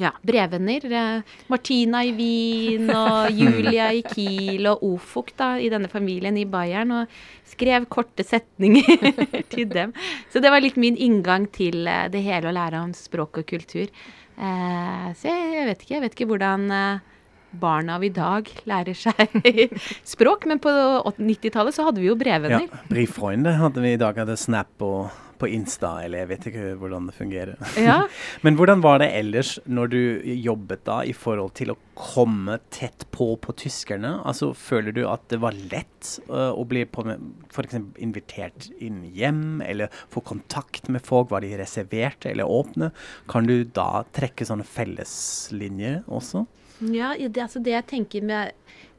ja, 0.00 0.12
brevvenner. 0.26 0.86
Eh, 0.92 1.38
Martina 1.52 2.02
i 2.04 2.12
Wien 2.16 2.90
og 2.92 3.32
Julia 3.40 3.90
i 3.96 4.02
Kiel 4.06 4.68
og 4.70 4.84
Ofuk 4.86 5.32
da, 5.38 5.54
i 5.58 5.70
denne 5.72 5.90
familien 5.92 6.38
i 6.38 6.46
Bayern. 6.48 6.94
Og 7.00 7.18
skrev 7.48 7.88
korte 7.92 8.26
setninger 8.26 9.10
til 9.52 9.66
dem. 9.72 9.96
Så 10.32 10.42
det 10.44 10.52
var 10.52 10.64
litt 10.64 10.78
min 10.80 10.98
inngang 10.98 11.48
til 11.54 11.86
eh, 11.90 12.06
det 12.12 12.24
hele 12.26 12.50
å 12.50 12.56
lære 12.56 12.84
om 12.84 12.94
språk 12.96 13.42
og 13.42 13.50
kultur. 13.50 13.90
Eh, 14.36 15.10
så 15.16 15.30
jeg, 15.30 15.52
jeg, 15.56 15.68
vet 15.70 15.84
ikke, 15.84 15.94
jeg 15.94 16.04
vet 16.04 16.16
ikke 16.18 16.30
hvordan 16.32 16.66
eh, 16.76 17.12
barna 17.56 17.96
av 17.96 18.04
i 18.04 18.12
dag 18.12 18.48
lærer 18.68 18.96
seg 18.98 19.38
språk, 20.14 20.44
men 20.50 20.60
på 20.62 20.72
90-tallet 21.16 21.76
så 21.76 21.86
hadde 21.88 22.02
vi 22.02 22.10
jo 22.10 22.18
brevvenner. 22.20 22.66
Ja, 22.68 22.82
Brifreunde 22.90 23.56
hadde 23.56 23.84
vi 23.84 23.94
i 23.96 24.00
dag. 24.00 24.18
Hadde 24.20 24.36
Snap 24.40 24.84
og 24.84 25.08
på 25.38 25.48
Insta, 25.52 25.92
eller 26.04 26.22
jeg 26.22 26.30
vet 26.30 26.46
ikke 26.50 26.70
hvordan 26.80 27.08
det 27.08 27.14
fungerer. 27.16 27.68
Ja. 27.80 27.98
Men 28.44 28.58
hvordan 28.58 28.82
var 28.84 29.00
det 29.02 29.10
ellers 29.16 29.56
når 29.64 29.92
du 29.92 30.00
jobbet 30.46 30.84
da 30.88 31.00
i 31.06 31.14
forhold 31.16 31.54
til 31.58 31.74
å 31.74 31.78
komme 31.96 32.58
tett 32.74 33.06
på 33.14 33.32
på 33.42 33.54
tyskerne? 33.56 34.16
Altså 34.28 34.52
Føler 34.56 34.94
du 34.96 35.04
at 35.08 35.24
det 35.32 35.40
var 35.42 35.56
lett 35.70 36.16
uh, 36.30 36.52
å 36.52 36.64
bli 36.68 36.84
f.eks. 36.86 37.78
invitert 38.02 38.68
inn 38.82 39.04
hjem, 39.16 39.62
eller 39.64 39.92
få 40.12 40.24
kontakt 40.26 40.90
med 40.92 41.04
folk? 41.06 41.30
Var 41.32 41.44
de 41.44 41.54
reserverte 41.60 42.32
eller 42.32 42.48
åpne? 42.48 42.92
Kan 43.30 43.48
du 43.48 43.60
da 43.64 44.04
trekke 44.16 44.46
sånne 44.48 44.66
felleslinjer 44.66 46.04
også? 46.06 46.46
Ja, 46.92 47.14
det, 47.16 47.40
altså 47.40 47.62
det 47.64 47.72
jeg 47.72 47.88
tenker 47.88 48.24
med 48.28 48.52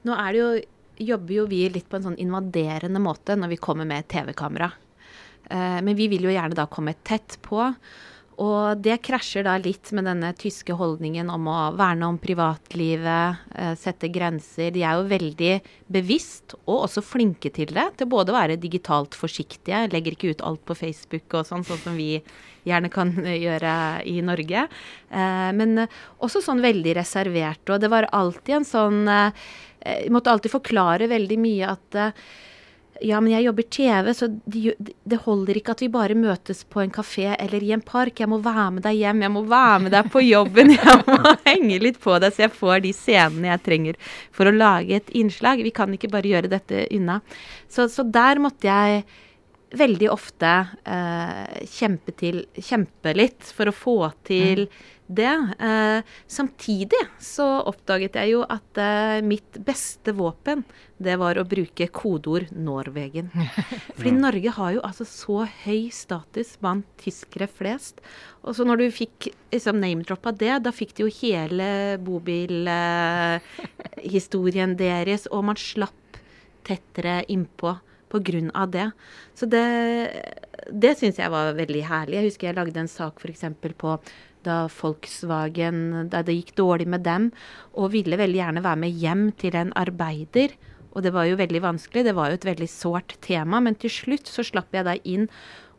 Nå 0.08 0.15
er 0.17 0.34
det 0.34 0.39
jo 0.41 0.50
jobber 0.98 1.34
jo 1.34 1.46
vi 1.50 1.62
litt 1.70 1.88
på 1.89 2.00
en 2.00 2.10
sånn 2.10 2.20
invaderende 2.22 3.01
måte 3.01 3.36
når 3.38 3.53
vi 3.53 3.62
kommer 3.62 3.88
med 3.88 4.08
TV-kamera. 4.10 4.72
Eh, 5.50 5.80
men 5.82 5.96
vi 5.96 6.10
vil 6.12 6.27
jo 6.27 6.34
gjerne 6.34 6.58
da 6.58 6.68
komme 6.72 6.96
tett 7.08 7.39
på. 7.46 7.72
Og 8.38 8.77
det 8.86 9.00
krasjer 9.01 9.48
da 9.48 9.56
litt 9.58 9.89
med 9.98 10.06
denne 10.06 10.30
tyske 10.38 10.75
holdningen 10.77 11.30
om 11.34 11.48
å 11.50 11.62
verne 11.77 12.06
om 12.06 12.20
privatlivet, 12.22 13.39
eh, 13.56 13.74
sette 13.74 14.12
grenser. 14.13 14.70
De 14.75 14.84
er 14.86 14.94
jo 14.94 15.10
veldig 15.10 15.54
bevisst, 15.89 16.54
og 16.68 16.84
også 16.86 17.01
flinke 17.01 17.50
til 17.54 17.74
det. 17.74 17.98
Til 17.98 18.06
både 18.06 18.30
å 18.30 18.38
være 18.38 18.60
digitalt 18.62 19.18
forsiktige, 19.18 19.88
legger 19.89 20.13
ikke 20.13 20.36
ut 20.36 20.46
alt 20.46 20.63
på 20.66 20.77
Facebook 20.77 21.34
og 21.34 21.48
sånn, 21.50 21.66
sånn 21.66 21.82
som 21.82 21.98
vi 21.98 22.22
gjerne 22.63 22.92
kan 22.94 23.10
gjøre 23.16 24.06
i 24.06 24.22
Norge. 24.22 24.68
Eh, 25.10 25.51
men 25.58 25.88
også 26.22 26.44
sånn 26.44 26.62
veldig 26.62 26.94
reservert. 26.94 27.66
Og 27.74 27.82
det 27.82 27.89
var 27.89 28.10
alltid 28.13 28.62
en 28.62 28.66
sånn 28.66 29.34
Jeg 29.88 30.10
måtte 30.12 30.27
alltid 30.27 30.51
forklare 30.51 31.08
veldig 31.08 31.38
mye 31.39 31.68
at 31.70 31.96
ja, 33.01 33.20
men 33.22 33.32
jeg 33.34 33.46
jobber 33.48 33.66
TV, 33.74 34.10
så 34.16 34.27
det 34.46 35.20
holder 35.25 35.60
ikke 35.60 35.75
at 35.75 35.84
vi 35.84 35.89
bare 35.94 36.18
møtes 36.18 36.63
på 36.70 36.82
en 36.84 36.94
kafé 36.94 37.30
eller 37.36 37.63
i 37.63 37.74
en 37.75 37.84
park. 37.86 38.22
Jeg 38.22 38.30
må 38.32 38.39
være 38.44 38.72
med 38.77 38.86
deg 38.88 38.98
hjem, 39.01 39.24
jeg 39.25 39.34
må 39.34 39.44
være 39.50 39.84
med 39.86 39.96
deg 39.96 40.10
på 40.13 40.24
jobben. 40.25 40.74
Jeg 40.77 41.04
må 41.08 41.36
henge 41.46 41.80
litt 41.82 42.00
på 42.01 42.16
deg 42.22 42.34
så 42.34 42.46
jeg 42.46 42.54
får 42.56 42.82
de 42.84 42.92
scenene 42.96 43.50
jeg 43.50 43.62
trenger 43.66 43.98
for 44.36 44.50
å 44.50 44.54
lage 44.54 44.98
et 44.98 45.10
innslag. 45.18 45.62
Vi 45.66 45.74
kan 45.75 45.94
ikke 45.94 46.10
bare 46.12 46.30
gjøre 46.30 46.51
dette 46.51 46.86
unna. 46.96 47.20
Så, 47.72 47.88
så 47.92 48.06
der 48.08 48.42
måtte 48.44 48.68
jeg 48.70 49.06
veldig 49.77 50.10
ofte 50.12 50.51
eh, 50.88 51.66
kjempe, 51.68 52.13
til, 52.20 52.44
kjempe 52.56 53.13
litt 53.18 53.50
for 53.56 53.70
å 53.72 53.75
få 53.75 53.98
til 54.27 54.68
mm. 54.68 54.77
Det. 55.08 55.56
Eh, 55.60 56.02
samtidig 56.28 57.08
så 57.24 57.64
oppdaget 57.70 58.16
jeg 58.20 58.32
jo 58.34 58.42
at 58.48 58.78
eh, 58.82 59.22
mitt 59.26 59.58
beste 59.66 60.12
våpen, 60.16 60.64
det 60.98 61.18
var 61.22 61.38
å 61.38 61.48
bruke 61.48 61.88
kodeord 61.94 62.46
'Norwegen'. 62.52 63.30
Fordi 63.98 64.12
Norge 64.16 64.50
har 64.58 64.72
jo 64.76 64.82
altså 64.86 65.06
så 65.08 65.48
høy 65.66 65.90
status 65.94 66.58
blant 66.62 66.86
tyskere 67.02 67.48
flest. 67.48 67.96
Og 68.44 68.56
så 68.58 68.64
når 68.68 68.76
du 68.82 68.92
fikk 68.92 69.18
liksom, 69.54 69.76
name-droppa 69.84 70.32
det, 70.36 70.64
da 70.66 70.72
fikk 70.72 70.96
du 70.98 71.02
jo 71.06 71.10
hele 71.22 71.98
bobilhistorien 72.04 74.72
eh, 74.74 74.80
deres, 74.80 75.28
og 75.32 75.44
man 75.52 75.58
slapp 75.60 75.94
tettere 76.68 77.16
innpå 77.32 77.70
pga. 78.10 78.66
det. 78.66 78.92
Så 79.36 79.46
det, 79.46 79.66
det 80.72 80.98
syns 80.98 81.20
jeg 81.20 81.32
var 81.32 81.54
veldig 81.54 81.84
herlig. 81.88 82.18
Jeg 82.18 82.30
husker 82.30 82.48
jeg 82.48 82.58
lagde 82.58 82.80
en 82.80 82.92
sak 82.92 83.22
f.eks. 83.22 83.46
på 83.78 83.98
da 84.48 84.63
Volkswagen 84.72 86.08
Da 86.12 86.24
det 86.25 86.38
gikk 86.39 86.56
dårlig 86.58 86.88
med 86.89 87.06
dem, 87.06 87.30
og 87.75 87.94
ville 87.94 88.20
veldig 88.20 88.42
gjerne 88.42 88.66
være 88.66 88.84
med 88.86 89.04
hjem 89.04 89.30
til 89.38 89.60
en 89.60 89.75
arbeider. 89.77 90.56
Og 90.96 91.04
det 91.06 91.13
var 91.13 91.27
jo 91.30 91.38
veldig 91.38 91.62
vanskelig, 91.62 92.08
det 92.08 92.16
var 92.18 92.32
jo 92.32 92.39
et 92.39 92.48
veldig 92.48 92.70
sårt 92.72 93.18
tema. 93.22 93.62
Men 93.62 93.77
til 93.77 93.94
slutt 93.94 94.32
så 94.32 94.46
slapp 94.48 94.74
jeg 94.74 94.88
da 94.88 94.96
inn 95.06 95.27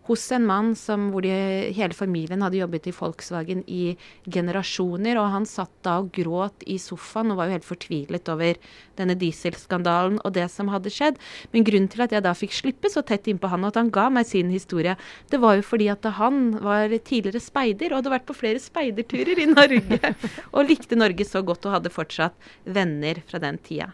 hos 0.09 0.25
en 0.33 0.47
mann 0.49 0.73
som, 0.79 1.11
hvor 1.13 1.25
de, 1.25 1.33
hele 1.77 1.97
familien 1.97 2.43
hadde 2.45 2.61
jobbet 2.63 2.89
i 2.89 2.95
Volkswagen 2.97 3.61
i 3.69 3.93
generasjoner. 4.25 5.19
Og 5.21 5.29
han 5.35 5.47
satt 5.49 5.73
da 5.85 5.99
og 6.03 6.11
gråt 6.17 6.65
i 6.67 6.79
sofaen 6.81 7.33
og 7.33 7.41
var 7.41 7.51
jo 7.51 7.59
helt 7.59 7.69
fortvilet 7.69 8.33
over 8.33 8.57
denne 8.99 9.17
dieselskandalen 9.21 10.19
og 10.25 10.35
det 10.39 10.49
som 10.53 10.73
hadde 10.73 10.93
skjedd. 10.93 11.21
Men 11.53 11.67
grunnen 11.69 11.91
til 11.93 12.07
at 12.07 12.17
jeg 12.17 12.25
da 12.25 12.35
fikk 12.37 12.57
slippe 12.57 12.93
så 12.93 13.05
tett 13.07 13.29
innpå 13.29 13.51
han, 13.53 13.67
og 13.67 13.75
at 13.75 13.83
han 13.83 13.93
ga 13.95 14.09
meg 14.13 14.29
sin 14.29 14.53
historie, 14.53 14.97
det 15.29 15.43
var 15.43 15.59
jo 15.59 15.67
fordi 15.67 15.91
at 15.93 16.09
han 16.19 16.51
var 16.65 16.89
tidligere 16.97 17.45
speider 17.45 17.93
og 17.93 18.01
hadde 18.01 18.17
vært 18.17 18.29
på 18.29 18.39
flere 18.41 18.63
speiderturer 18.63 19.45
i 19.45 19.49
Norge. 19.53 20.15
og 20.57 20.69
likte 20.69 20.99
Norge 20.99 21.29
så 21.29 21.45
godt 21.45 21.69
og 21.69 21.79
hadde 21.79 21.93
fortsatt 21.93 22.51
venner 22.65 23.21
fra 23.29 23.41
den 23.43 23.61
tida. 23.61 23.93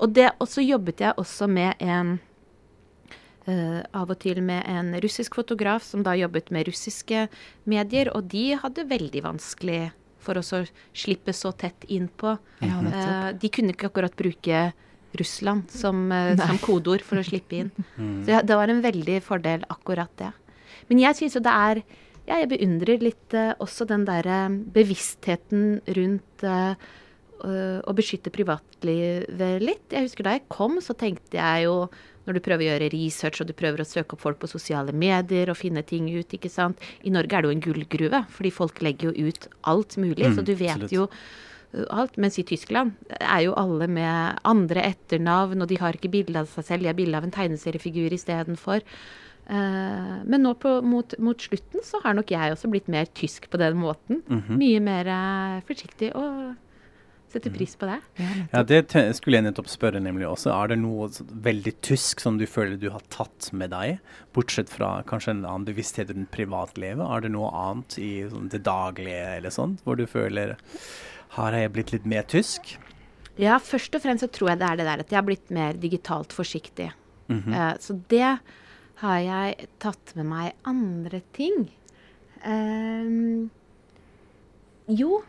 Og, 0.00 0.08
det, 0.16 0.30
og 0.40 0.48
så 0.48 0.64
jobbet 0.64 1.02
jeg 1.04 1.16
også 1.20 1.48
med 1.50 1.80
en 1.84 2.16
av 3.96 4.10
og 4.12 4.18
til 4.22 4.42
med 4.44 4.64
en 4.68 4.92
russisk 5.02 5.38
fotograf 5.38 5.84
som 5.86 6.04
da 6.06 6.16
jobbet 6.18 6.50
med 6.54 6.68
russiske 6.68 7.26
medier, 7.70 8.10
og 8.14 8.28
de 8.32 8.52
hadde 8.60 8.88
veldig 8.90 9.24
vanskelig 9.24 9.82
for 10.20 10.40
å 10.40 10.44
slippe 10.44 11.34
så 11.36 11.52
tett 11.56 11.86
innpå. 11.88 12.36
Ja, 12.64 12.78
uh, 12.84 13.28
de 13.36 13.50
kunne 13.52 13.74
ikke 13.74 13.90
akkurat 13.90 14.16
bruke 14.18 14.70
Russland 15.18 15.72
som, 15.74 16.06
uh, 16.12 16.36
som 16.38 16.60
kodeord 16.62 17.04
for 17.06 17.20
å 17.20 17.26
slippe 17.26 17.64
inn. 17.64 17.72
Mm. 18.00 18.22
Så 18.24 18.38
det 18.46 18.56
var 18.56 18.70
en 18.72 18.80
veldig 18.80 19.18
fordel, 19.20 19.64
akkurat 19.68 20.12
det. 20.16 20.30
Men 20.88 21.02
jeg 21.02 21.18
syns 21.18 21.34
jo 21.36 21.42
det 21.44 21.52
er 21.52 21.82
ja, 22.24 22.38
Jeg 22.38 22.48
beundrer 22.52 23.02
litt 23.02 23.34
også 23.60 23.84
den 23.88 24.06
derre 24.06 24.46
bevisstheten 24.72 25.80
rundt 25.96 26.44
å 27.40 27.94
beskytte 27.96 28.32
privatlivet 28.32 29.64
litt. 29.64 29.86
Jeg 29.90 30.06
husker 30.06 30.26
da 30.26 30.34
jeg 30.36 30.46
kom, 30.52 30.78
så 30.84 30.94
tenkte 30.94 31.40
jeg 31.40 31.66
jo 31.66 31.74
når 32.30 32.38
du 32.38 32.44
prøver 32.46 32.64
å 32.64 32.70
gjøre 32.70 32.90
research 32.94 33.42
og 33.42 33.50
du 33.50 33.54
prøver 33.58 33.82
å 33.82 33.88
søke 33.88 34.14
opp 34.14 34.22
folk 34.22 34.40
på 34.42 34.50
sosiale 34.50 34.94
medier 34.94 35.50
og 35.50 35.58
finne 35.58 35.82
ting 35.86 36.06
ut, 36.14 36.36
ikke 36.36 36.50
sant. 36.52 36.80
I 37.02 37.12
Norge 37.14 37.36
er 37.36 37.42
det 37.42 37.50
jo 37.50 37.56
en 37.56 37.64
gullgruve, 37.64 38.24
fordi 38.30 38.52
folk 38.54 38.82
legger 38.86 39.10
jo 39.10 39.30
ut 39.30 39.48
alt 39.70 39.96
mulig. 40.00 40.28
Mm, 40.28 40.36
så 40.38 40.46
du 40.46 40.54
vet 40.54 40.76
absolutt. 40.76 40.94
jo 40.94 41.08
uh, 41.08 41.88
alt. 41.98 42.20
Mens 42.22 42.38
i 42.38 42.46
Tyskland 42.46 42.94
er 43.18 43.48
jo 43.48 43.56
alle 43.58 43.90
med 43.90 44.38
andre 44.46 44.86
etternavn, 44.92 45.64
og 45.64 45.72
de 45.72 45.80
har 45.82 45.98
ikke 45.98 46.12
bilde 46.12 46.44
av 46.44 46.52
seg 46.52 46.68
selv, 46.68 46.86
de 46.86 46.92
har 46.92 46.98
bilde 46.98 47.18
av 47.18 47.26
en 47.26 47.34
tegneseriefigur 47.34 48.14
istedenfor. 48.14 48.86
Uh, 49.50 50.22
men 50.30 50.44
nå 50.46 50.54
på, 50.62 50.76
mot, 50.86 51.18
mot, 51.18 51.42
slutten 51.42 51.82
så 51.82 51.98
har 52.04 52.14
nok 52.14 52.30
jeg 52.30 52.54
også 52.54 52.70
blitt 52.70 52.90
mer 52.92 53.10
tysk 53.18 53.50
på 53.50 53.58
den 53.58 53.80
måten. 53.82 54.22
Mm 54.28 54.42
-hmm. 54.42 54.56
Mye 54.62 54.80
mer 54.80 55.10
uh, 55.10 55.62
forsiktig 55.66 56.14
og 56.14 56.54
setter 57.32 57.52
pris 57.54 57.76
på 57.78 57.88
det. 57.88 57.98
Ja, 58.52 58.62
Det 58.66 58.82
skulle 59.16 59.38
jeg 59.38 59.46
nettopp 59.46 59.70
spørre 59.70 60.02
nemlig 60.02 60.26
også. 60.28 60.50
Er 60.54 60.72
det 60.72 60.80
noe 60.82 61.08
veldig 61.46 61.74
tysk 61.86 62.22
som 62.22 62.38
du 62.40 62.46
føler 62.50 62.76
du 62.80 62.90
har 62.94 63.04
tatt 63.12 63.50
med 63.56 63.72
deg, 63.74 64.00
bortsett 64.36 64.72
fra 64.72 65.00
kanskje 65.08 65.36
en 65.36 65.44
annen 65.44 65.68
bevissthet 65.68 66.12
rundt 66.12 66.32
privatlivet? 66.34 67.04
Er 67.06 67.24
det 67.24 67.32
noe 67.34 67.50
annet 67.54 67.98
i 68.02 68.12
sånn, 68.30 68.50
det 68.52 68.64
daglige 68.66 69.36
eller 69.38 69.54
sånt, 69.54 69.84
hvor 69.86 69.98
du 70.00 70.06
føler 70.10 70.56
har 71.36 71.54
jeg 71.54 71.74
blitt 71.74 71.92
litt 71.94 72.08
mer 72.08 72.26
tysk? 72.26 72.74
Ja, 73.40 73.60
først 73.62 73.94
og 73.96 74.02
fremst 74.04 74.26
så 74.26 74.30
tror 74.32 74.52
jeg 74.52 74.60
det 74.60 74.68
er 74.68 74.80
det 74.80 74.88
der 74.88 75.04
at 75.04 75.12
jeg 75.12 75.20
har 75.20 75.28
blitt 75.28 75.52
mer 75.54 75.78
digitalt 75.78 76.34
forsiktig. 76.34 76.90
Mm 77.30 77.42
-hmm. 77.42 77.54
uh, 77.54 77.76
så 77.78 78.00
det 78.08 78.38
har 79.00 79.18
jeg 79.18 79.68
tatt 79.78 80.16
med 80.16 80.26
meg 80.26 80.52
andre 80.64 81.22
ting. 81.32 81.70
Um, 82.44 83.50
jo, 84.88 85.22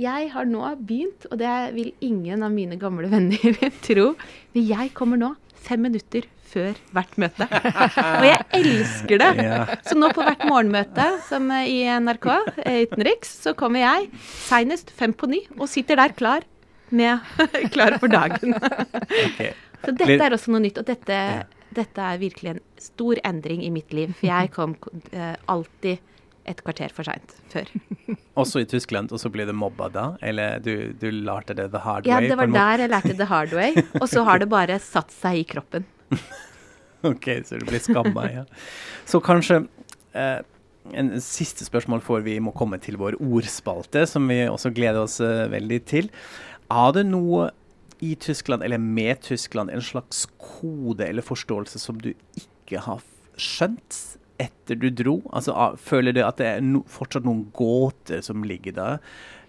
jeg 0.00 0.30
har 0.32 0.46
nå 0.48 0.62
begynt, 0.82 1.26
og 1.30 1.38
det 1.40 1.54
vil 1.76 1.92
ingen 2.04 2.44
av 2.46 2.52
mine 2.54 2.78
gamle 2.80 3.10
venner 3.12 3.58
tro, 3.86 4.12
men 4.54 4.66
jeg 4.68 4.94
kommer 4.96 5.20
nå 5.20 5.34
fem 5.64 5.84
minutter 5.86 6.26
før 6.54 6.78
hvert 6.94 7.16
møte. 7.18 7.46
Og 8.20 8.26
jeg 8.28 8.60
elsker 8.60 9.22
det! 9.22 9.48
Så 9.88 9.96
nå 9.98 10.10
på 10.14 10.22
hvert 10.22 10.44
morgenmøte 10.46 11.06
som 11.26 11.48
i 11.56 11.80
NRK 12.04 12.28
eh, 12.62 12.84
utenriks, 12.84 13.32
så 13.46 13.54
kommer 13.58 13.82
jeg 13.82 14.10
seinest 14.22 14.92
fem 14.94 15.16
på 15.16 15.30
ni 15.32 15.42
og 15.56 15.66
sitter 15.72 15.98
der 15.98 16.14
klar, 16.14 16.46
med, 16.94 17.24
klar 17.74 17.98
for 17.98 18.12
dagen. 18.12 18.54
Så 19.84 19.92
dette 19.98 20.20
er 20.20 20.36
også 20.36 20.54
noe 20.54 20.62
nytt, 20.64 20.78
og 20.80 20.86
dette, 20.88 21.18
dette 21.74 22.08
er 22.12 22.22
virkelig 22.22 22.54
en 22.54 22.64
stor 22.80 23.20
endring 23.26 23.64
i 23.66 23.72
mitt 23.74 23.92
liv. 23.96 24.14
For 24.20 24.30
jeg 24.30 24.52
kom 24.54 24.76
uh, 25.10 25.34
alltid 25.50 26.13
et 26.48 26.60
kvarter 26.64 26.92
for 26.94 27.06
seint 27.06 27.34
før. 27.52 27.70
Også 28.40 28.62
i 28.64 28.68
Tyskland, 28.68 29.12
og 29.14 29.20
så 29.22 29.30
blir 29.32 29.48
det 29.48 29.56
mobba 29.56 29.88
da? 29.92 30.06
Eller 30.24 30.60
du, 30.64 30.92
du 31.00 31.08
lærte 31.10 31.56
det 31.56 31.70
the 31.72 31.82
hard 31.84 32.06
way? 32.06 32.12
Ja, 32.12 32.20
det 32.20 32.38
var 32.40 32.50
der 32.52 32.84
jeg 32.84 32.92
lærte 32.92 33.16
the 33.18 33.28
hard 33.30 33.54
way. 33.56 33.76
Og 34.00 34.08
så 34.12 34.24
har 34.26 34.42
det 34.42 34.50
bare 34.52 34.78
satt 34.82 35.14
seg 35.14 35.40
i 35.40 35.46
kroppen. 35.54 35.86
OK, 37.10 37.28
så 37.44 37.60
du 37.60 37.66
blir 37.68 37.82
skamma, 37.84 38.26
ja. 38.32 38.44
Så 39.08 39.20
kanskje 39.24 39.64
eh, 40.16 40.40
en 40.96 41.12
siste 41.24 41.66
spørsmål 41.66 42.02
før 42.04 42.24
vi 42.24 42.38
må 42.42 42.52
komme 42.56 42.80
til 42.82 42.98
vår 43.00 43.18
ordspalte, 43.20 44.06
som 44.08 44.28
vi 44.28 44.42
også 44.48 44.72
gleder 44.76 45.04
oss 45.04 45.20
eh, 45.24 45.46
veldig 45.52 45.80
til. 45.88 46.10
Er 46.72 46.96
det 46.96 47.06
noe 47.08 47.50
i 48.04 48.14
Tyskland, 48.20 48.64
eller 48.66 48.80
med 48.80 49.22
Tyskland, 49.24 49.72
en 49.72 49.84
slags 49.84 50.26
kode 50.40 51.06
eller 51.06 51.24
forståelse 51.24 51.80
som 51.80 52.00
du 52.00 52.12
ikke 52.12 52.82
har 52.84 53.04
skjønt 53.40 54.00
etter 54.40 54.78
du 54.80 54.88
dro? 54.90 55.18
Altså, 55.32 55.54
føler 55.80 56.16
du 56.16 56.22
at 56.24 56.40
det 56.40 56.50
er 56.56 56.64
no, 56.64 56.82
fortsatt 56.90 57.26
noen 57.26 57.46
gåter 57.54 58.24
som 58.24 58.44
ligger 58.46 58.76
der? 58.76 59.02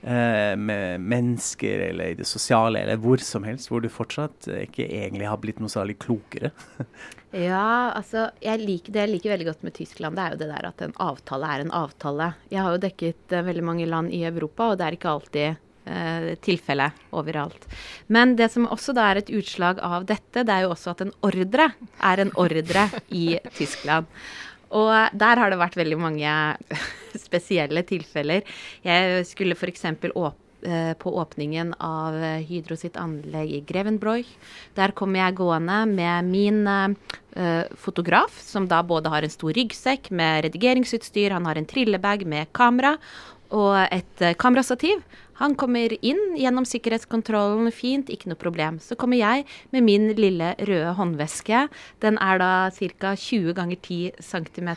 Eh, 0.06 0.56
med 0.56 1.02
mennesker 1.02 1.80
eller 1.80 2.12
i 2.13 2.17
det 2.19 2.28
sosiale 2.30 2.84
eller 2.84 3.00
hvor 3.02 3.17
som 3.26 3.41
helst, 3.48 3.71
hvor 3.71 3.82
du 3.82 3.89
fortsatt 3.89 4.45
ikke 4.54 4.86
egentlig 4.86 5.26
har 5.26 5.39
blitt 5.41 5.58
noe 5.63 5.71
særlig 5.74 5.95
klokere? 6.04 6.52
ja, 7.32 7.89
altså 7.89 8.28
jeg 8.43 8.62
liker, 8.62 8.93
Det 8.93 9.02
jeg 9.02 9.13
liker 9.15 9.34
veldig 9.34 9.48
godt 9.50 9.65
med 9.65 9.74
Tyskland, 9.74 10.19
det 10.19 10.28
er 10.28 10.36
jo 10.36 10.41
det 10.43 10.52
der 10.52 10.69
at 10.69 10.86
en 10.86 10.93
avtale 11.02 11.50
er 11.50 11.65
en 11.65 11.74
avtale. 11.74 12.32
Jeg 12.54 12.62
har 12.62 12.76
jo 12.76 12.84
dekket 12.86 13.34
uh, 13.34 13.41
veldig 13.50 13.65
mange 13.65 13.89
land 13.89 14.13
i 14.13 14.21
Europa, 14.30 14.69
og 14.69 14.78
det 14.78 14.88
er 14.88 15.00
ikke 15.00 15.13
alltid 15.17 15.62
Uh, 15.86 16.32
tilfelle 16.41 16.88
overalt. 17.13 17.67
Men 18.10 18.32
det 18.39 18.48
som 18.50 18.63
også 18.74 18.89
da 18.98 19.04
er 19.06 19.19
et 19.19 19.28
utslag 19.38 19.78
av 19.86 20.08
dette, 20.10 20.41
det 20.41 20.50
er 20.50 20.63
jo 20.63 20.71
også 20.74 20.95
at 20.95 21.04
en 21.06 21.12
ordre 21.21 21.67
er 22.02 22.21
en 22.24 22.32
ordre 22.41 22.88
i 23.13 23.36
Tyskland. 23.54 24.10
Og 24.76 25.18
der 25.18 25.42
har 25.42 25.52
det 25.52 25.60
vært 25.62 25.78
veldig 25.80 26.00
mange 26.00 26.32
spesielle 27.28 27.86
tilfeller. 27.88 28.44
Jeg 28.86 29.28
skulle 29.30 29.56
f.eks. 29.56 29.86
Åp 30.12 30.68
eh, 30.68 30.94
på 31.00 31.14
åpningen 31.22 31.76
av 31.84 32.18
Hydro 32.50 32.78
sitt 32.80 33.00
anlegg 33.00 33.54
i 33.56 33.62
Grevenbroich. 33.68 34.34
Der 34.76 34.96
kom 34.98 35.16
jeg 35.16 35.38
gående 35.38 35.84
med 35.92 36.32
min 36.32 36.66
uh, 36.68 37.64
fotograf, 37.80 38.36
som 38.42 38.68
da 38.72 38.82
både 38.84 39.12
har 39.14 39.24
en 39.24 39.34
stor 39.34 39.56
ryggsekk 39.56 40.12
med 40.12 40.48
redigeringsutstyr, 40.50 41.36
han 41.36 41.48
har 41.48 41.60
en 41.60 41.70
trillebag 41.70 42.26
med 42.28 42.52
kamera 42.56 42.96
og 43.56 43.78
et 43.94 44.26
uh, 44.26 44.34
kamerastativ. 44.40 45.04
Han 45.39 45.56
kommer 45.60 45.91
inn 46.00 46.38
gjennom 46.39 46.67
sikkerhetskontrollen 46.67 47.71
fint, 47.76 48.12
ikke 48.12 48.30
noe 48.32 48.39
problem. 48.39 48.80
Så 48.80 48.95
kommer 49.00 49.19
jeg 49.19 49.43
med 49.76 49.84
min 49.84 50.08
lille 50.15 50.54
røde 50.69 50.93
håndveske. 50.95 51.65
Den 52.04 52.19
er 52.24 52.39
da 52.39 52.52
ca. 52.71 53.15
20 53.19 53.56
ganger 53.58 53.82
10 53.82 54.24
cm. 54.24 54.71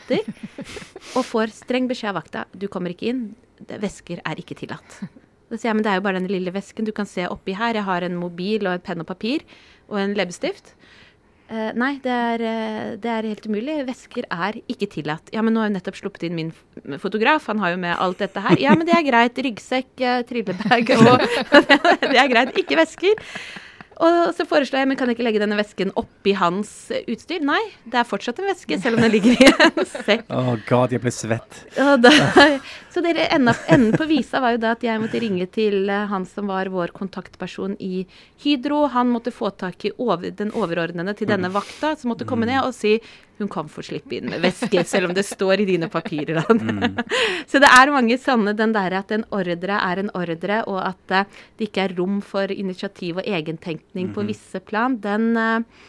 Og 1.16 1.22
får 1.26 1.54
streng 1.60 1.86
beskjed 1.90 2.10
av 2.10 2.20
vakta. 2.20 2.44
Du 2.52 2.66
kommer 2.72 2.94
ikke 2.94 3.12
inn. 3.12 3.24
Vesker 3.68 4.22
er 4.26 4.42
ikke 4.42 4.58
tillatt. 4.58 5.00
Da 5.48 5.56
sier 5.56 5.70
jeg 5.70 5.78
men 5.78 5.84
det 5.86 5.92
er 5.92 6.00
jo 6.00 6.04
bare 6.04 6.20
den 6.20 6.30
lille 6.30 6.52
vesken. 6.54 6.84
Du 6.84 6.92
kan 6.92 7.08
se 7.08 7.24
oppi 7.30 7.54
her. 7.56 7.78
Jeg 7.78 7.86
har 7.86 8.04
en 8.04 8.18
mobil 8.18 8.66
og 8.66 8.74
en 8.76 8.84
penn 8.84 9.04
og 9.04 9.08
papir 9.08 9.46
og 9.88 10.00
en 10.02 10.16
leppestift. 10.18 10.74
Uh, 11.48 11.70
nei, 11.80 11.94
det 12.04 12.12
er, 12.12 12.42
uh, 12.44 12.88
det 13.00 13.08
er, 13.08 13.28
helt 13.30 13.46
umulig. 13.48 13.78
Væsker 13.88 14.26
er 14.28 14.58
ikke 14.68 14.90
tillatt. 14.92 15.30
Ja, 15.32 15.40
men 15.40 15.56
nå 15.56 15.62
har 15.62 15.70
jeg 15.70 15.78
nettopp 15.78 15.96
sluppet 15.96 16.26
inn 16.28 16.36
min 16.36 16.52
fotograf. 17.00 17.46
Han 17.48 17.62
har 17.62 17.72
jo 17.72 17.78
med 17.80 17.96
alt 17.96 18.20
dette 18.20 18.42
her. 18.44 18.60
Ja, 18.60 18.74
men 18.76 18.88
det 18.88 18.92
er 18.98 19.06
greit. 19.06 19.40
Ryggsekk, 19.48 19.94
uh, 20.02 20.20
trillebag 20.28 20.92
og 20.98 21.24
Det 22.12 22.20
er 22.20 22.28
greit. 22.28 22.52
Ikke 22.60 22.76
væsker. 22.82 23.24
Og 23.98 24.30
så 24.36 24.46
foreslår 24.46 24.82
jeg, 24.82 24.88
men 24.90 24.98
kan 24.98 25.10
jeg 25.10 25.16
ikke 25.16 25.26
legge 25.26 25.40
denne 25.42 25.58
vesken 25.58 25.90
oppi 25.98 26.34
hans 26.38 26.70
eh, 26.94 27.02
utstyr? 27.10 27.42
Nei, 27.44 27.60
det 27.90 27.98
er 28.00 28.06
fortsatt 28.06 28.38
en 28.38 28.46
veske, 28.50 28.78
selv 28.78 28.98
om 28.98 29.04
den 29.06 29.14
ligger 29.16 29.34
i 29.34 29.48
en 29.50 29.88
sekk. 30.06 30.26
Oh 30.30 30.52
god, 30.68 30.94
jeg 30.94 31.02
ble 31.02 31.12
svett. 31.14 31.62
Da, 31.74 32.12
så 32.94 33.02
dere, 33.04 33.26
enden, 33.34 33.56
enden 33.66 33.98
på 33.98 34.06
visa 34.10 34.42
var 34.44 34.54
jo 34.54 34.62
da 34.62 34.74
at 34.76 34.86
jeg 34.86 35.02
måtte 35.02 35.22
ringe 35.22 35.48
til 35.50 35.90
eh, 35.90 36.06
han 36.12 36.26
som 36.30 36.50
var 36.50 36.70
vår 36.74 36.94
kontaktperson 36.94 37.74
i 37.82 38.04
Hydro. 38.44 38.84
Han 38.94 39.10
måtte 39.10 39.34
få 39.34 39.50
tak 39.50 39.88
i 39.88 39.94
over, 39.98 40.30
den 40.30 40.54
overordnede 40.54 41.16
til 41.18 41.30
denne 41.30 41.50
vakta, 41.54 41.96
som 41.98 42.14
måtte 42.14 42.28
komme 42.28 42.46
ned 42.46 42.62
og 42.62 42.76
si 42.76 42.98
hun 43.38 43.48
kan 43.48 43.68
få 43.70 43.82
slippe 43.86 44.18
inn 44.18 44.30
med 44.30 44.42
væske, 44.42 44.82
selv 44.84 45.08
om 45.08 45.14
det 45.16 45.24
står 45.26 45.62
i 45.62 45.68
dine 45.68 45.88
papirer. 45.92 46.40
så 47.50 47.60
det 47.62 47.70
er 47.70 47.92
mange 47.94 48.18
sånne, 48.20 48.54
den 48.58 48.74
der 48.74 48.98
at 49.00 49.14
en 49.14 49.26
ordre 49.34 49.78
er 49.78 50.02
en 50.02 50.10
ordre, 50.18 50.62
og 50.66 50.80
at 50.82 51.14
eh, 51.14 51.38
det 51.58 51.68
ikke 51.70 51.86
er 51.86 51.96
rom 51.98 52.20
for 52.24 52.50
initiativ 52.52 53.22
og 53.22 53.28
egentenkning 53.28 54.12
på 54.14 54.26
visse 54.28 54.60
plan, 54.64 54.98
den, 55.04 55.30
eh, 55.38 55.86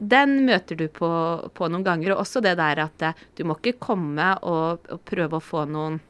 den 0.00 0.38
møter 0.48 0.78
du 0.80 0.86
på, 0.88 1.10
på 1.54 1.70
noen 1.70 1.86
ganger. 1.86 2.14
Og 2.14 2.24
også 2.24 2.42
det 2.44 2.56
der 2.60 2.84
at 2.86 3.06
eh, 3.06 3.26
du 3.38 3.46
må 3.46 3.58
ikke 3.60 3.78
komme 3.90 4.32
og, 4.42 4.90
og 4.90 5.04
prøve 5.08 5.38
å 5.38 5.44
få 5.44 5.66
noen 5.70 6.00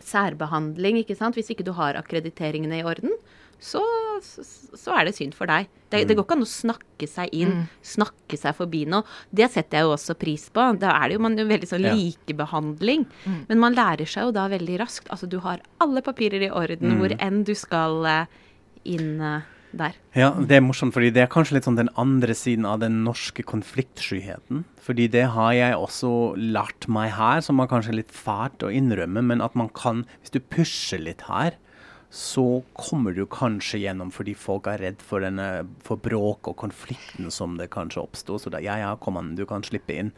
særbehandling, 0.00 1.02
ikke 1.02 1.18
sant, 1.18 1.36
hvis 1.36 1.52
ikke 1.52 1.66
du 1.66 1.74
har 1.76 1.98
akkrediteringene 2.00 2.80
i 2.80 2.86
orden. 2.88 3.12
Så, 3.60 3.82
så, 4.24 4.44
så 4.78 4.94
er 4.96 5.06
det 5.06 5.14
synd 5.18 5.36
for 5.36 5.50
deg. 5.50 5.68
Det, 5.90 6.04
det, 6.08 6.14
går 6.16 6.24
ikke 6.24 6.36
an 6.38 6.46
å 6.46 6.48
snakke 6.48 7.08
seg 7.10 7.32
inn, 7.36 7.64
snakke 7.84 8.38
seg 8.40 8.56
forbi 8.56 8.84
noe. 8.88 9.04
Det 9.34 9.50
setter 9.52 9.80
jeg 9.80 9.88
jo 9.88 9.94
også 9.96 10.16
pris 10.20 10.46
på. 10.54 10.64
Da 10.80 10.94
er 10.96 11.10
det 11.10 11.18
jo 11.18 11.24
man, 11.26 11.36
jo 11.36 11.46
veldig 11.50 11.68
sånn 11.68 11.84
Ja. 11.84 11.94
likebehandling. 11.98 13.04
Men 13.50 13.62
man 13.62 13.76
lærer 13.76 14.08
seg 14.08 14.28
jo 14.28 14.34
da 14.36 14.46
veldig 14.52 14.80
raskt. 14.80 15.10
Altså 15.12 15.28
du 15.28 15.40
har 15.44 15.60
alle 15.82 16.02
papirer 16.06 16.46
i 16.46 16.52
orden 16.52 16.96
hvor 17.00 17.12
enn 17.18 17.42
du 17.44 17.52
skal 17.58 18.06
eh, 18.08 18.36
inn 18.88 19.20
eh, 19.20 19.48
der. 19.76 19.96
Ja, 20.16 20.30
det 20.34 20.56
er 20.56 20.64
morsomt, 20.64 20.94
fordi 20.96 21.12
det 21.14 21.24
er 21.24 21.30
kanskje 21.30 21.56
litt 21.58 21.66
sånn 21.68 21.78
den 21.78 21.92
andre 22.00 22.34
siden 22.34 22.66
av 22.66 22.80
den 22.82 23.02
norske 23.06 23.44
konfliktskyheten. 23.46 24.64
Fordi 24.82 25.06
det 25.12 25.26
har 25.34 25.52
jeg 25.54 25.78
også 25.78 26.12
lært 26.38 26.88
meg 26.90 27.12
her, 27.18 27.42
som 27.44 27.60
er 27.62 27.70
kanskje 27.70 27.98
litt 28.00 28.14
fælt 28.14 28.64
å 28.66 28.72
innrømme, 28.72 29.22
men 29.26 29.44
at 29.44 29.58
man 29.58 29.70
kan, 29.76 30.04
hvis 30.22 30.34
du 30.34 30.40
pusher 30.42 31.02
litt 31.02 31.26
her, 31.28 31.58
så 32.10 32.62
kommer 32.72 33.12
du 33.12 33.22
kanskje 33.30 33.78
gjennom 33.84 34.08
fordi 34.10 34.34
folk 34.34 34.66
er 34.66 34.80
redd 34.82 35.02
for, 35.06 35.22
denne, 35.22 35.62
for 35.86 36.00
bråk 36.02 36.50
og 36.50 36.56
konflikten 36.58 37.30
som 37.30 37.54
det 37.60 37.68
kanskje 37.70 38.02
oppstår. 38.02 38.40
Så 38.42 38.50
da, 38.50 38.58
ja, 38.64 38.80
ja, 38.82 38.96
kom 38.98 39.20
an, 39.20 39.36
du 39.38 39.44
kan 39.46 39.62
slippe 39.62 39.94
inn. 39.94 40.10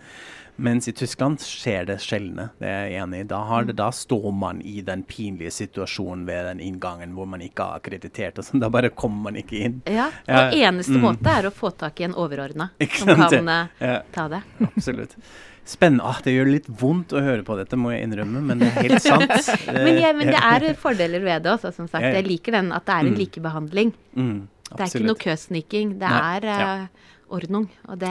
Mens 0.56 0.88
i 0.88 0.92
Tyskland 0.96 1.40
skjer 1.44 1.86
det 1.88 1.98
sjeldne, 2.04 2.48
det 2.60 2.68
er 2.68 2.88
jeg 2.88 3.04
enig 3.04 3.22
i. 3.24 3.28
Da, 3.28 3.42
det, 3.68 3.76
da 3.76 3.90
står 3.92 4.32
man 4.36 4.64
i 4.64 4.80
den 4.84 5.04
pinlige 5.08 5.52
situasjonen 5.52 6.24
ved 6.28 6.48
den 6.48 6.64
inngangen 6.64 7.12
hvor 7.16 7.28
man 7.28 7.44
ikke 7.44 7.68
er 7.68 7.80
akkreditert, 7.80 8.40
og 8.40 8.48
sånn. 8.48 8.64
Da 8.64 8.72
bare 8.72 8.92
kommer 8.96 9.28
man 9.28 9.40
ikke 9.40 9.62
inn. 9.66 9.80
Ja, 9.88 10.08
Og 10.28 10.56
eneste 10.56 10.96
mm. 10.96 11.00
måte 11.04 11.32
er 11.32 11.48
å 11.48 11.54
få 11.56 11.72
tak 11.76 12.00
i 12.00 12.08
en 12.08 12.16
overordna 12.16 12.70
som 12.96 13.12
kan 13.16 13.48
eh, 13.52 13.80
Ja. 13.84 13.96
ta 14.16 14.28
det. 14.32 14.44
Absolutt. 14.72 15.16
Spennende. 15.64 16.02
Ah, 16.04 16.18
det 16.24 16.32
gjør 16.34 16.48
litt 16.50 16.66
vondt 16.80 17.12
å 17.14 17.20
høre 17.22 17.44
på 17.46 17.54
dette, 17.56 17.76
må 17.78 17.92
jeg 17.94 18.08
innrømme, 18.08 18.40
men 18.42 18.58
det 18.58 18.70
er 18.72 18.88
helt 18.88 19.04
sant. 19.04 19.30
Men, 19.72 19.94
ja, 20.00 20.10
men 20.12 20.26
det 20.32 20.40
er 20.42 20.74
fordeler 20.80 21.22
ved 21.22 21.44
det 21.44 21.52
også, 21.54 21.70
som 21.76 21.86
sagt. 21.88 22.02
Jeg 22.02 22.26
liker 22.26 22.56
den 22.58 22.72
at 22.74 22.84
det 22.88 22.94
er 22.96 23.06
en 23.06 23.12
Mm. 23.14 23.18
likebehandling. 23.22 23.92
Mm, 24.18 24.48
Det 24.72 24.80
er 24.80 24.90
ikke 24.90 25.06
noe 25.06 25.20
køsniking. 25.22 25.92
Det 26.00 26.08
Nei, 26.10 26.36
er 26.40 26.46
ja. 26.48 26.74
eh, 26.82 27.12
ordnung. 27.32 27.68
Og 27.88 27.98
det 28.00 28.10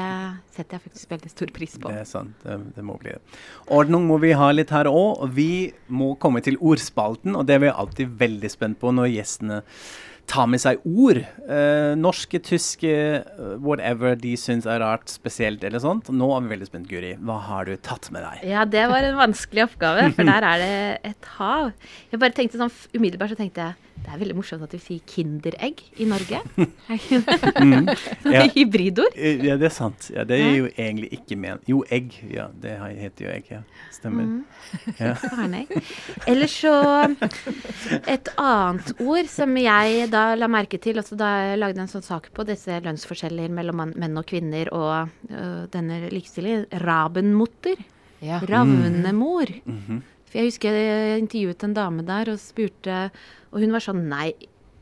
setter 0.56 0.78
jeg 0.78 0.86
faktisk 0.88 1.10
veldig 1.12 1.30
stor 1.34 1.52
pris 1.58 1.76
på. 1.78 1.90
Det 1.92 2.00
er 2.00 2.08
sant. 2.10 2.34
Det, 2.46 2.56
det 2.78 2.84
må 2.88 2.96
bli 3.02 3.12
det. 3.18 3.20
Ordnung 3.68 4.08
må 4.08 4.18
vi 4.24 4.32
ha 4.38 4.48
litt 4.56 4.70
her 4.74 4.86
òg. 4.90 5.28
Vi 5.36 5.74
må 5.90 6.14
komme 6.24 6.42
til 6.46 6.56
ordspalten, 6.62 7.36
og 7.36 7.46
det 7.50 7.58
er 7.60 7.66
vi 7.68 7.74
alltid 7.74 8.16
veldig 8.22 8.50
spent 8.54 8.80
på 8.82 8.94
når 8.96 9.12
gjestene 9.18 9.60
tar 10.32 10.48
med 10.48 10.62
seg 10.64 10.82
ord. 10.88 11.20
Eh, 11.22 11.92
norske, 12.00 12.40
tyske, 12.44 12.92
eh, 13.22 13.54
whatever 13.60 14.16
de 14.20 14.34
syns 14.40 14.68
er 14.70 14.82
rart, 14.84 15.12
spesielt 15.12 15.64
eller 15.68 15.84
sånt. 15.84 16.10
Nå 16.14 16.30
er 16.36 16.46
vi 16.46 16.54
veldig 16.56 16.70
spent, 16.70 16.90
Guri. 16.90 17.14
Hva 17.20 17.38
har 17.50 17.68
du 17.68 17.76
tatt 17.78 18.08
med 18.16 18.24
deg? 18.24 18.46
Ja, 18.52 18.66
det 18.66 18.88
var 18.92 19.04
en 19.08 19.20
vanskelig 19.20 19.68
oppgave, 19.68 20.08
for 20.16 20.28
der 20.32 20.48
er 20.48 20.64
det 20.64 20.74
et 21.12 21.32
hav. 21.38 21.74
Jeg 22.14 22.24
bare 22.24 22.38
tenkte 22.38 22.62
sånn, 22.62 22.74
Umiddelbart 22.96 23.34
så 23.36 23.40
tenkte 23.40 23.68
jeg 23.68 23.91
det 24.02 24.10
er 24.14 24.20
veldig 24.22 24.36
morsomt 24.38 24.64
at 24.66 24.72
vi 24.76 24.80
sier 24.82 25.02
Kinderegg 25.08 25.82
i 26.02 26.08
Norge. 26.10 26.42
Ja. 28.32 28.46
hybridord. 28.54 29.14
Eh, 29.16 29.42
Ja, 29.46 29.56
det 29.58 29.68
er 29.70 29.74
sant. 29.74 30.10
Ja, 30.14 30.24
det 30.28 30.38
er 30.42 30.56
jo 30.56 30.68
egentlig 30.76 31.10
ikke 31.18 31.38
ment. 31.40 31.64
Jo, 31.70 31.82
egg. 31.92 32.14
Ja, 32.32 32.48
det 32.62 32.76
heter 33.00 33.26
jo 33.26 33.32
egg, 33.34 33.50
ja. 33.52 33.62
Stemmer. 33.94 34.28
Mm. 34.28 34.44
Ja. 35.00 35.16
Eller 35.46 35.66
Ellers 36.28 36.54
så 36.62 36.74
Et 38.08 38.30
annet 38.40 38.94
ord 39.02 39.28
som 39.32 39.56
jeg 39.60 40.08
da 40.14 40.24
la 40.38 40.48
merke 40.52 40.80
til, 40.82 41.00
også 41.02 41.18
da 41.20 41.32
jeg 41.52 41.60
lagde 41.62 41.84
en 41.84 41.92
sånn 41.92 42.06
sak 42.06 42.30
på 42.36 42.46
disse 42.48 42.80
lønnsforskjeller 42.86 43.52
mellom 43.54 43.84
menn 43.96 44.18
og 44.22 44.26
kvinner 44.30 44.72
og 44.76 45.10
øh, 45.32 45.68
denne 45.74 46.04
likestillingen, 46.14 46.68
rabenmutter. 46.86 47.82
Ja. 48.22 48.40
Ravnemor. 48.48 49.50
Mhm. 49.66 50.02
For 50.32 50.40
jeg 50.40 50.48
husker 50.54 50.78
jeg 50.80 51.22
intervjuet 51.26 51.64
en 51.68 51.74
dame 51.76 52.06
der 52.08 52.32
og 52.32 52.40
spurte, 52.40 53.12
og 53.52 53.60
hun 53.60 53.74
var 53.76 53.84
sånn 53.84 54.06
Nei, 54.08 54.32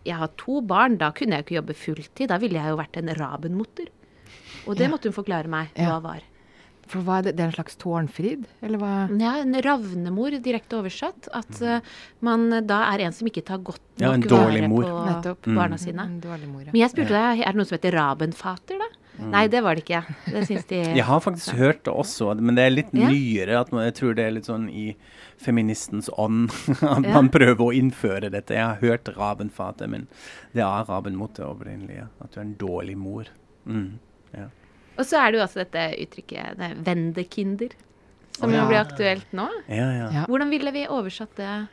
jeg 0.06 0.16
har 0.16 0.30
to 0.40 0.62
barn, 0.62 0.98
da 1.02 1.10
kunne 1.12 1.36
jeg 1.40 1.46
ikke 1.48 1.58
jobbe 1.60 1.76
fulltid. 1.76 2.28
Da 2.30 2.38
ville 2.42 2.60
jeg 2.62 2.70
jo 2.72 2.78
vært 2.80 2.98
en 3.02 3.10
rabenmutter. 3.18 3.90
Og 4.68 4.76
det 4.78 4.86
Ja. 4.88 4.90
måtte 4.94 5.10
hun 5.10 5.14
forklare 5.18 5.48
meg 5.50 5.70
Ja. 5.76 5.90
hva 6.00 6.02
var. 6.02 6.22
For 6.90 7.02
hva 7.06 7.20
er 7.20 7.22
det? 7.30 7.36
Det 7.38 7.44
er 7.44 7.48
en 7.50 7.54
slags 7.54 7.76
tårnfrid? 7.78 8.46
Eller 8.64 8.80
hva? 8.82 8.94
Ja, 9.20 9.36
en 9.42 9.54
ravnemor, 9.54 10.32
direkte 10.42 10.78
oversatt. 10.82 11.28
At 11.34 11.62
eh, 11.62 11.82
man 12.22 12.50
da 12.66 12.80
er 12.94 13.02
en 13.06 13.12
som 13.14 13.28
ikke 13.28 13.44
tar 13.46 13.60
godt 13.60 13.80
nok 14.00 14.26
ja, 14.26 14.38
vare 14.38 14.70
på 14.70 15.06
Nettopp. 15.06 15.42
barna 15.54 15.78
sine. 15.78 16.02
En 16.02 16.20
dårlig 16.22 16.48
mor, 16.50 16.62
ja. 16.66 16.72
Men 16.74 16.82
jeg 16.82 16.90
spurte 16.90 17.14
deg, 17.14 17.42
er 17.42 17.52
det 17.52 17.56
noe 17.56 17.66
som 17.66 17.78
heter 17.78 17.94
rabenfater, 17.94 18.80
da? 18.82 18.90
Nei, 19.20 19.48
det 19.52 19.60
var 19.66 19.76
det 19.76 19.84
ikke. 19.84 20.02
Det 20.32 20.44
syns 20.48 20.66
de 20.70 20.78
Jeg 20.96 21.04
har 21.04 21.20
faktisk 21.20 21.56
hørt 21.60 21.84
det 21.84 21.94
også, 21.94 22.32
men 22.40 22.56
det 22.56 22.64
er 22.66 22.70
litt 22.74 22.94
Ja. 22.94 23.10
nyere. 23.10 23.60
at 23.62 23.72
man, 23.72 23.84
Jeg 23.86 23.96
tror 23.96 24.16
det 24.16 24.26
er 24.26 24.32
litt 24.32 24.46
sånn 24.48 24.70
i 24.72 24.96
feministens 25.38 26.10
ånd 26.18 26.50
at 26.82 27.04
Ja. 27.04 27.14
man 27.14 27.30
prøver 27.30 27.60
å 27.60 27.74
innføre 27.76 28.32
dette. 28.32 28.54
Jeg 28.56 28.64
har 28.66 28.80
hørt 28.82 29.12
rabenfate, 29.16 29.88
men 29.90 30.08
det 30.54 30.64
er 30.64 30.86
raben 30.88 31.16
mot 31.16 31.34
det 31.34 31.46
opprinnelige. 31.46 32.08
At 32.22 32.32
du 32.32 32.40
er 32.40 32.44
en 32.46 32.56
dårlig 32.56 32.96
mor. 32.98 33.26
Mm. 33.68 34.00
Ja. 34.34 34.48
Og 34.98 35.06
så 35.06 35.20
er 35.20 35.32
det 35.32 35.40
jo 35.40 35.46
også 35.46 35.64
dette 35.64 35.84
uttrykket 36.04 36.58
det 36.60 36.72
vendekinder, 36.86 37.72
som 38.38 38.50
oh, 38.50 38.54
jo 38.56 38.62
ja. 38.62 38.68
blir 38.68 38.80
aktuelt 38.84 39.32
nå. 39.36 39.48
Ja, 39.68 39.90
ja. 39.92 40.10
Ja. 40.12 40.26
Hvordan 40.28 40.50
ville 40.50 40.72
vi 40.76 40.88
oversatt 40.88 41.36
det? 41.40 41.68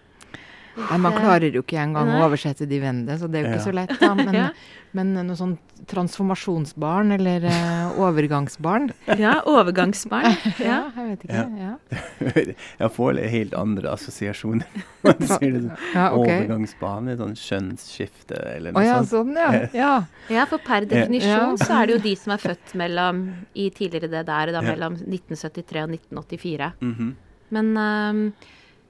Nei, 0.76 0.98
man 1.00 1.12
klarer 1.16 1.52
jo 1.54 1.62
ikke 1.64 1.78
engang 1.80 2.06
Nei. 2.10 2.18
å 2.20 2.26
oversette 2.28 2.66
de 2.68 2.78
vennene, 2.82 3.14
så 3.18 3.28
det 3.30 3.40
er 3.40 3.46
jo 3.46 3.52
ikke 3.54 3.62
Ja. 3.62 3.64
så 3.64 3.72
lett. 3.74 3.94
da. 4.00 4.14
Men, 4.26 4.34
Ja. 4.34 4.48
men 4.92 5.12
noe 5.14 5.36
sånn 5.36 5.58
transformasjonsbarn 5.86 7.12
eller 7.16 7.44
uh, 7.44 7.98
overgangsbarn 8.00 8.90
Ja, 9.18 9.42
overgangsbarn. 9.46 10.36
Ja. 10.62 10.90
jeg 10.96 11.08
vet 11.10 11.24
ikke. 11.26 11.42
Ja, 11.60 12.54
Jeg 12.80 12.90
får 12.96 13.20
helt 13.30 13.54
andre 13.54 13.92
assosiasjoner. 13.92 14.66
Man 15.04 15.20
sier 15.20 15.52
det 15.52 15.62
sånn. 15.66 15.76
ja 15.94 16.06
ok. 16.12 16.22
Overgangsbane, 16.26 17.16
sånn 17.20 17.36
kjønnsskifte 17.40 18.40
eller 18.56 18.72
Å 18.76 18.80
oh, 18.80 18.86
ja, 18.86 18.96
sånt. 19.02 19.12
sånn, 19.12 19.36
ja. 19.36 19.68
ja. 19.76 19.92
Ja, 20.32 20.44
for 20.50 20.58
per 20.64 20.86
definisjon 20.88 21.56
Ja. 21.56 21.60
så 21.60 21.80
er 21.82 21.86
det 21.90 21.96
jo 21.98 22.02
de 22.08 22.14
som 22.16 22.32
er 22.36 22.42
født 22.42 22.74
mellom 22.80 23.24
i 23.54 23.70
tidligere 23.70 24.10
det 24.12 24.26
der, 24.28 24.52
da 24.52 24.60
Ja. 24.62 24.66
mellom 24.74 24.96
1973 25.04 25.82
og 25.84 25.90
1984. 25.96 26.72
Mhm. 26.80 27.14
Men 27.50 27.74
ehm, 27.78 28.22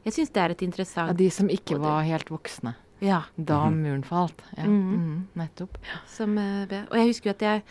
jeg 0.07 0.15
syns 0.15 0.31
det 0.33 0.43
er 0.45 0.55
et 0.55 0.63
interessant 0.65 1.11
ja. 1.13 1.17
De 1.19 1.29
som 1.35 1.49
ikke 1.51 1.75
Og 1.77 1.81
det- 1.83 1.89
var 1.91 2.03
helt 2.07 2.31
voksne 2.33 2.75
Ja. 3.03 3.23
da 3.37 3.59
Mhm. 3.69 3.83
muren 3.83 4.05
falt. 4.07 4.41
Ja. 4.57 4.65
Mhm. 4.65 4.95
mhm, 4.95 5.27
nettopp. 5.37 5.77
Som, 6.09 6.39
eh, 6.39 6.65
og 6.91 6.97
jeg 6.97 7.07
husker 7.11 7.31
jo 7.31 7.35
at 7.35 7.43
jeg 7.43 7.63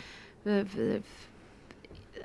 øh, 0.46 1.00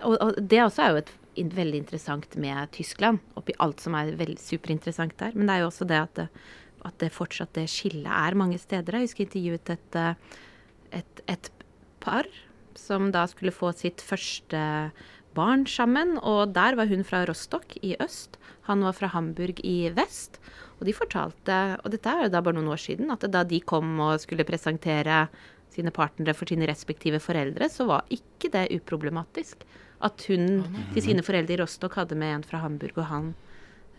og, 0.04 0.18
og 0.22 0.36
det 0.50 0.60
også 0.64 0.82
er 0.84 0.90
jo 0.96 1.02
et 1.02 1.12
in, 1.40 1.50
veldig 1.56 1.78
interessant 1.86 2.36
med 2.42 2.72
Tyskland, 2.76 3.20
oppi 3.40 3.54
alt 3.64 3.80
som 3.84 3.96
er 3.96 4.12
veldig 4.20 4.38
superinteressant 4.42 5.16
der. 5.18 5.32
Men 5.34 5.48
det 5.48 5.56
er 5.56 5.64
jo 5.64 5.70
også 5.70 5.88
det 5.88 6.00
at 6.02 6.14
det, 6.16 6.28
at 6.86 6.98
det 7.00 7.12
fortsatt 7.14 7.54
det 7.54 7.68
skillet 7.70 8.10
er 8.12 8.36
mange 8.36 8.58
steder. 8.60 8.98
Jeg 8.98 9.08
husker 9.08 9.24
jeg 9.26 9.30
intervjuet 9.30 9.70
et, 9.76 9.96
eh, 9.96 10.14
et, 11.00 11.22
et 11.30 11.50
par 12.02 12.26
som 12.76 13.12
da 13.14 13.26
skulle 13.30 13.54
få 13.54 13.72
sitt 13.78 14.02
første 14.02 14.92
barn 15.38 15.66
sammen. 15.70 16.18
Og 16.22 16.54
der 16.54 16.76
var 16.76 16.88
hun 16.90 17.04
fra 17.08 17.24
Rostock 17.30 17.78
i 17.84 17.96
øst, 18.02 18.38
han 18.68 18.84
var 18.86 18.94
fra 18.98 19.10
Hamburg 19.14 19.62
i 19.66 19.90
vest. 19.96 20.40
Og 20.80 20.88
de 20.88 20.94
fortalte, 20.98 21.58
og 21.82 21.94
dette 21.94 22.10
er 22.10 22.26
jo 22.26 22.34
da 22.34 22.42
bare 22.42 22.58
noen 22.58 22.72
år 22.74 22.82
siden, 22.82 23.12
at 23.14 23.26
da 23.30 23.44
de 23.46 23.62
kom 23.62 23.94
og 24.02 24.22
skulle 24.24 24.46
presentere 24.48 25.28
sine 25.72 25.94
partnere 25.96 26.36
for 26.36 26.50
sine 26.50 26.68
respektive 26.68 27.22
foreldre, 27.24 27.70
så 27.72 27.88
var 27.90 28.10
ikke 28.12 28.52
det 28.54 28.68
uproblematisk. 28.76 29.64
At 30.02 30.26
hun 30.30 30.64
til 30.96 31.06
sine 31.06 31.24
foreldre 31.26 31.56
i 31.56 31.62
Rostock 31.62 32.00
hadde 32.00 32.18
med 32.18 32.40
en 32.40 32.48
fra 32.48 32.64
Hamburg, 32.64 32.98
og 32.98 33.08
han 33.12 33.30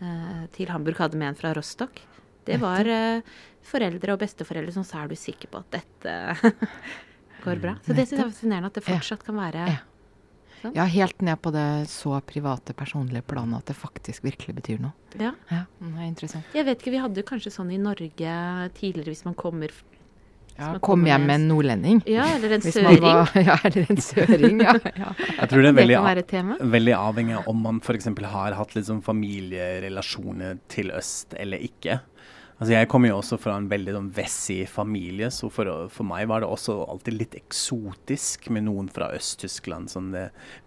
eh, 0.03 0.43
til 0.57 0.73
Hamburg 0.75 0.99
hadde 1.01 1.21
med 1.21 1.33
en 1.33 1.39
fra 1.39 1.55
Rostock. 1.57 2.03
Det 2.45 2.59
var 2.61 2.89
eh, 2.91 3.23
foreldre 3.67 4.17
og 4.17 4.21
besteforeldre 4.25 4.75
som 4.75 4.87
sa 4.87 5.05
er 5.05 5.13
du 5.13 5.17
sikker 5.19 5.53
på 5.53 5.63
at 5.63 5.79
dette 5.79 6.53
går 7.47 7.63
bra. 7.63 7.79
Så 7.87 7.95
det 7.95 8.09
syns 8.09 8.19
jeg 8.19 8.27
er 8.27 8.35
fascinerende 8.35 8.73
at 8.73 8.79
det 8.81 8.87
fortsatt 8.91 9.23
kan 9.27 9.39
være 9.39 9.71
Ja. 10.63 10.69
sånn. 10.71 10.77
Ja, 10.79 10.85
helt 10.85 11.23
ned 11.23 11.41
på 11.43 11.53
det 11.53 11.67
så 11.91 12.21
private, 12.27 12.73
personlige 12.79 13.23
planet 13.27 13.59
at 13.59 13.67
det 13.73 13.77
faktisk 13.77 14.23
virkelig 14.25 14.55
betyr 14.61 14.81
noe. 14.81 14.93
Ja. 15.19 15.33
Ja, 15.51 15.65
det 15.81 15.95
er 15.99 16.07
interessant. 16.09 16.45
Jeg 16.55 16.65
vet 16.67 16.79
ikke, 16.81 16.93
vi 16.95 17.03
hadde 17.03 17.23
kanskje 17.27 17.51
sånn 17.53 17.73
i 17.75 17.79
Norge 17.83 18.71
tidligere 18.79 19.11
hvis 19.13 19.25
man 19.27 19.35
kommer 19.35 19.71
Ja, 20.59 20.75
kom 20.85 21.03
hjem 21.09 21.23
med 21.27 21.35
en 21.41 21.49
nordlending. 21.49 22.03
Ja, 22.07 22.27
eller 22.37 22.53
en 22.59 22.61
søring. 22.61 23.01
var- 23.01 23.31
Ja, 23.49 23.57
eller 23.65 23.87
en 23.89 23.97
søring, 23.97 24.61
ja. 24.61 24.75
ja. 24.97 25.15
Jeg 25.41 25.49
tror 25.49 25.63
det 25.65 25.71
er 25.73 25.79
veldig, 25.81 25.95
det 25.97 25.99
a- 25.99 26.05
være 26.05 26.19
et 26.19 26.29
tema. 26.29 26.57
veldig 26.61 26.95
avhengig 26.99 27.37
av 27.39 27.49
om 27.49 27.63
man 27.63 27.81
f.eks. 27.81 28.05
har 28.35 28.53
hatt 28.59 28.77
sånn 28.85 29.01
familierelasjoner 29.03 30.59
til 30.69 30.91
øst 30.95 31.35
eller 31.41 31.59
ikke. 31.65 32.01
Altså 32.63 32.77
Jeg 32.77 32.87
kommer 32.93 33.11
jo 33.11 33.17
også 33.19 33.37
fra 33.43 33.57
en 33.59 33.65
veldig 33.67 33.93
sånn 33.97 34.11
vessig 34.15 34.69
familie, 34.71 35.33
så 35.35 35.49
for, 35.51 35.67
for 35.91 36.07
meg 36.07 36.29
var 36.31 36.45
det 36.45 36.51
også 36.53 36.77
alltid 36.93 37.17
litt 37.17 37.33
eksotisk 37.35 38.45
med 38.55 38.69
noen 38.69 38.87
fra 38.93 39.09
Øst-Tyskland. 39.17 39.91
Sånn 39.91 40.13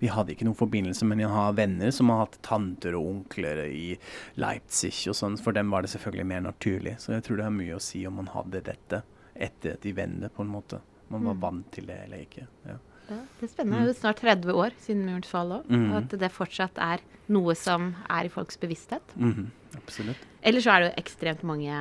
vi 0.02 0.10
hadde 0.12 0.34
ikke 0.34 0.44
noen 0.44 0.58
forbindelse, 0.60 1.08
men 1.08 1.22
jeg 1.24 1.32
har 1.32 1.56
venner 1.56 1.94
som 1.96 2.12
har 2.12 2.26
hatt 2.26 2.36
tanter 2.44 2.98
og 3.00 3.08
onkler 3.14 3.62
i 3.70 3.94
Leipzig 4.36 4.92
og 5.08 5.16
sånn. 5.16 5.40
For 5.40 5.56
dem 5.56 5.72
var 5.72 5.86
det 5.86 5.94
selvfølgelig 5.94 6.28
mer 6.34 6.44
naturlig. 6.50 6.98
Så 7.00 7.16
jeg 7.16 7.24
tror 7.30 7.40
det 7.40 7.48
har 7.48 7.56
mye 7.56 7.78
å 7.80 7.86
si 7.88 8.04
om 8.10 8.20
man 8.20 8.28
hadde 8.34 8.66
dette 8.68 9.02
etter 9.48 9.80
de 9.84 9.96
vennene, 9.96 10.28
på 10.36 10.44
en 10.44 10.52
måte. 10.52 10.82
Man 11.08 11.24
var 11.30 11.36
Mm. 11.38 11.42
vant 11.48 11.72
til 11.72 11.86
det 11.86 12.02
eller 12.10 12.18
ikke. 12.28 12.48
Ja. 12.66 12.78
Ja, 13.10 13.20
det 13.40 13.48
er 13.48 13.52
spennende. 13.52 13.82
Det 13.82 13.84
er 13.84 13.92
jo 13.92 14.00
snart 14.00 14.24
30 14.24 14.62
år 14.66 14.78
siden 14.82 15.04
murens 15.06 15.30
fall 15.30 15.54
òg. 15.60 15.68
Mm. 15.70 15.90
Og 15.92 16.00
at 16.04 16.16
det 16.22 16.32
fortsatt 16.34 16.80
er 16.82 17.04
noe 17.34 17.56
som 17.58 17.94
er 18.10 18.28
i 18.28 18.34
folks 18.34 18.58
bevissthet. 18.62 19.16
Mhm, 19.18 19.52
absolutt. 19.78 20.26
Eller 20.46 20.62
så 20.62 20.76
er 20.76 20.84
det 20.84 20.90
jo 20.92 21.04
ekstremt 21.04 21.46
mange 21.48 21.74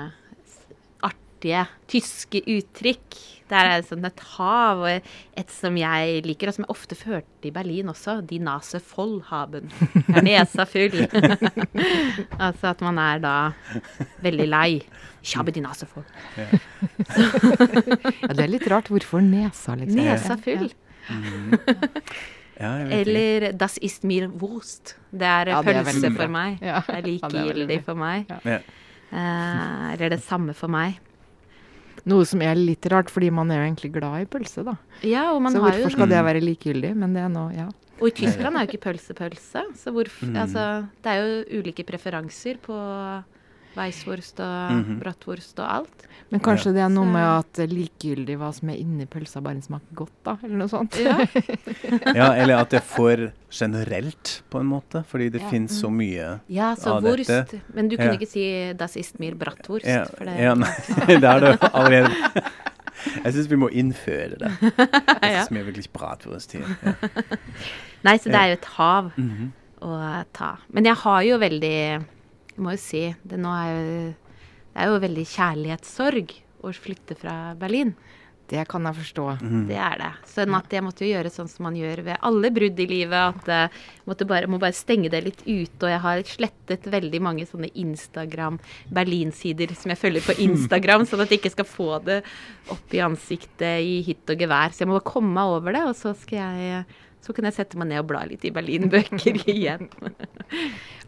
artige 1.04 1.66
tyske 1.92 2.40
uttrykk. 2.48 3.16
Der 3.50 3.68
er 3.68 3.80
det 3.82 3.88
sånn 3.90 4.06
et 4.08 4.20
hav, 4.38 4.80
og 4.80 5.08
et 5.36 5.50
som 5.52 5.76
jeg 5.76 6.22
liker, 6.24 6.48
og 6.48 6.56
som 6.56 6.64
jeg 6.64 6.72
ofte 6.72 6.96
førte 6.96 7.48
i 7.48 7.52
Berlin 7.52 7.90
også. 7.92 8.22
Die 8.24 8.40
Nase 8.40 8.80
voll 8.80 9.18
haben. 9.28 9.68
Er 10.08 10.24
nesa 10.24 10.64
full. 10.64 10.96
altså 12.46 12.70
at 12.72 12.80
man 12.80 12.98
er 12.98 13.20
da 13.20 13.34
veldig 14.24 14.48
lei. 14.48 14.70
Ich 15.22 15.36
habe 15.36 15.52
die 15.52 15.60
Nase 15.60 15.86
voll. 15.92 16.04
ja, 16.36 16.48
det 18.32 18.40
er 18.40 18.48
litt 18.48 18.66
rart. 18.72 18.88
Hvorfor 18.88 19.20
nesa, 19.20 19.76
liksom? 19.76 20.00
Nesa 20.00 20.40
full. 20.40 20.72
Mhm. 21.08 21.58
Ja. 22.60 22.76
Eller 22.86 23.52
Das 23.52 23.78
ist 23.78 24.04
mir 24.04 24.28
Wurst. 24.40 24.94
Det 25.12 25.26
er 25.26 25.48
Ja, 25.50 25.62
det 25.62 25.74
er 25.74 25.82
pølse 25.82 26.00
veldig 26.02 26.16
for 26.16 26.28
meg. 26.28 26.60
Ja. 26.62 26.80
Det 26.86 26.94
er 26.94 26.98
er 26.98 27.08
likegyldig 27.08 27.78
for 27.84 27.94
meg. 27.98 28.26
Ja. 28.30 28.38
Ja. 28.44 28.58
Eh, 29.12 29.92
eller 29.94 30.08
det 30.14 30.20
samme 30.22 30.54
for 30.54 30.68
meg. 30.68 31.00
Noe 32.06 32.24
som 32.28 32.42
er 32.42 32.54
litt 32.54 32.84
rart, 32.92 33.08
fordi 33.10 33.30
man 33.32 33.50
er 33.50 33.62
jo 33.62 33.66
egentlig 33.72 33.92
glad 33.94 34.22
i 34.22 34.26
pølse, 34.26 34.62
da. 34.64 34.76
Ja, 35.02 35.30
og 35.32 35.40
man 35.42 35.52
så 35.54 35.62
har 35.62 35.72
jo 35.72 35.84
hvorfor 35.84 35.96
skal 35.96 36.08
det 36.08 36.24
være 36.26 36.42
likegyldig? 36.44 36.94
Men 36.96 37.14
det 37.14 37.22
er 37.24 37.28
nå, 37.32 37.44
ja. 37.56 37.68
Og 38.00 38.08
i 38.08 38.10
Tyskland 38.10 38.56
er 38.58 38.66
jo 38.66 38.72
ikke 38.72 38.82
pølse 38.92 39.14
pølse. 39.14 39.62
Så 39.78 39.90
hvorfor 39.94 40.26
Mm. 40.28 40.36
altså, 40.36 40.86
det 41.02 41.10
er 41.10 41.22
jo 41.22 41.60
ulike 41.62 41.84
preferanser 41.86 42.58
på 42.60 42.74
Weisswurst 43.76 44.40
og 44.40 44.72
Mhm. 44.72 45.00
bratwurst 45.00 45.58
og 45.58 45.66
alt. 45.68 46.06
Men 46.30 46.40
kanskje 46.40 46.66
Ja. 46.66 46.72
det 46.72 46.80
er 46.82 46.88
noe 46.88 47.06
med 47.06 47.22
at 47.22 47.68
likegyldig 47.70 48.36
hva 48.38 48.52
som 48.54 48.68
er 48.70 48.76
inni 48.80 49.06
pølsa, 49.06 49.40
bare 49.42 49.54
den 49.54 49.62
smaker 49.62 49.94
godt, 49.94 50.12
da, 50.24 50.36
eller 50.42 50.56
noe 50.56 50.68
sånt. 50.68 50.96
Ja. 50.98 51.18
ja, 52.14 52.32
eller 52.34 52.56
at 52.58 52.70
det 52.70 52.78
er 52.80 52.86
for 52.86 53.32
generelt, 53.52 54.42
på 54.50 54.60
en 54.60 54.66
måte. 54.66 55.04
Fordi 55.06 55.30
det 55.30 55.42
Ja. 55.42 55.50
finnes 55.50 55.70
så 55.82 55.90
mye 55.90 56.40
Ja, 56.48 56.74
så 56.74 56.96
av 56.96 57.02
wurst. 57.02 57.26
dette. 57.28 57.60
Men 57.74 57.88
du 57.88 57.96
kunne 57.96 58.12
Ja. 58.14 58.18
ikke 58.18 58.28
si 58.28 58.72
'das 58.74 58.96
ist 58.96 59.18
mir 59.20 59.34
bratwurst'. 59.34 59.84
Ja, 59.86 60.04
for 60.04 60.24
det, 60.24 60.38
ja, 60.40 60.54
nei, 60.54 60.68
det 61.06 61.24
er 61.24 61.40
det 61.40 61.60
allerede. 61.72 62.42
Jeg 63.24 63.32
syns 63.34 63.46
vi 63.50 63.56
må 63.56 63.68
innføre 63.70 64.38
det. 64.38 64.50
Jeg 65.22 65.32
Ja. 65.32 65.44
syns 65.44 65.50
vi 65.50 65.58
er 65.60 65.64
virkelig 65.64 65.88
bratwurst 65.92 66.52
her. 66.52 66.62
Ja. 66.82 66.92
Nei, 68.04 68.16
så 68.18 68.24
det 68.24 68.34
er 68.34 68.46
jo 68.46 68.52
et 68.52 68.64
hav 68.64 69.12
Mhm. 69.16 69.52
å 69.82 70.24
ta. 70.32 70.56
Men 70.72 70.84
jeg 70.84 70.94
har 70.96 71.20
jo 71.22 71.38
veldig 71.38 72.04
Jeg 72.54 72.64
må 72.64 72.74
jo 72.74 72.80
si 72.82 73.04
det 73.26 73.38
nå 73.40 73.50
er 73.50 73.70
jo 73.70 73.86
Det 74.74 74.82
er 74.82 74.90
jo 74.90 75.00
veldig 75.04 75.24
kjærlighetssorg 75.30 76.36
å 76.64 76.72
flytte 76.74 77.14
fra 77.18 77.34
Berlin. 77.58 77.92
Det 78.44 78.64
kan 78.68 78.84
jeg 78.84 78.98
forstå. 78.98 79.24
Mm. 79.40 79.62
Det 79.70 79.76
er 79.80 80.00
det. 80.02 80.10
Sånn 80.28 80.54
at 80.58 80.72
jeg 80.74 80.84
måtte 80.84 81.04
jo 81.06 81.12
gjøre 81.14 81.30
sånn 81.32 81.48
som 81.48 81.64
man 81.64 81.76
gjør 81.78 82.02
ved 82.10 82.20
alle 82.28 82.50
brudd 82.52 82.80
i 82.82 82.86
livet. 82.90 83.38
At 83.38 83.48
jeg 83.48 83.70
måtte 84.10 84.26
bare, 84.28 84.50
må 84.50 84.58
bare 84.60 84.76
stenge 84.76 85.08
det 85.12 85.22
litt 85.24 85.42
ut. 85.46 85.76
Og 85.80 85.88
jeg 85.88 86.02
har 86.04 86.20
slettet 86.28 86.88
veldig 86.92 87.20
mange 87.24 87.46
sånne 87.48 87.70
Instagram-Berlin-sider 87.84 89.72
som 89.78 89.94
jeg 89.94 90.02
følger 90.02 90.26
på 90.26 90.36
Instagram, 90.48 91.06
sånn 91.08 91.24
at 91.24 91.32
jeg 91.32 91.40
ikke 91.40 91.56
skal 91.56 91.68
få 91.70 91.88
det 92.04 92.20
opp 92.74 92.88
i 92.92 93.04
ansiktet 93.04 93.80
i 93.80 94.02
hytt 94.04 94.28
og 94.34 94.44
gevær. 94.44 94.74
Så 94.74 94.84
jeg 94.84 94.90
må 94.92 94.98
bare 94.98 95.12
komme 95.14 95.32
meg 95.38 95.56
over 95.56 95.70
det, 95.78 95.84
og 95.88 95.96
så 95.96 96.12
skal 96.18 96.38
jeg 96.42 96.84
så 97.24 97.32
kan 97.32 97.48
jeg 97.48 97.56
sette 97.56 97.80
meg 97.80 97.88
ned 97.88 98.02
og 98.02 98.10
bla 98.12 98.22
litt 98.28 98.44
i 98.44 98.52
Berlin-bøker 98.52 99.40
igjen. 99.54 99.88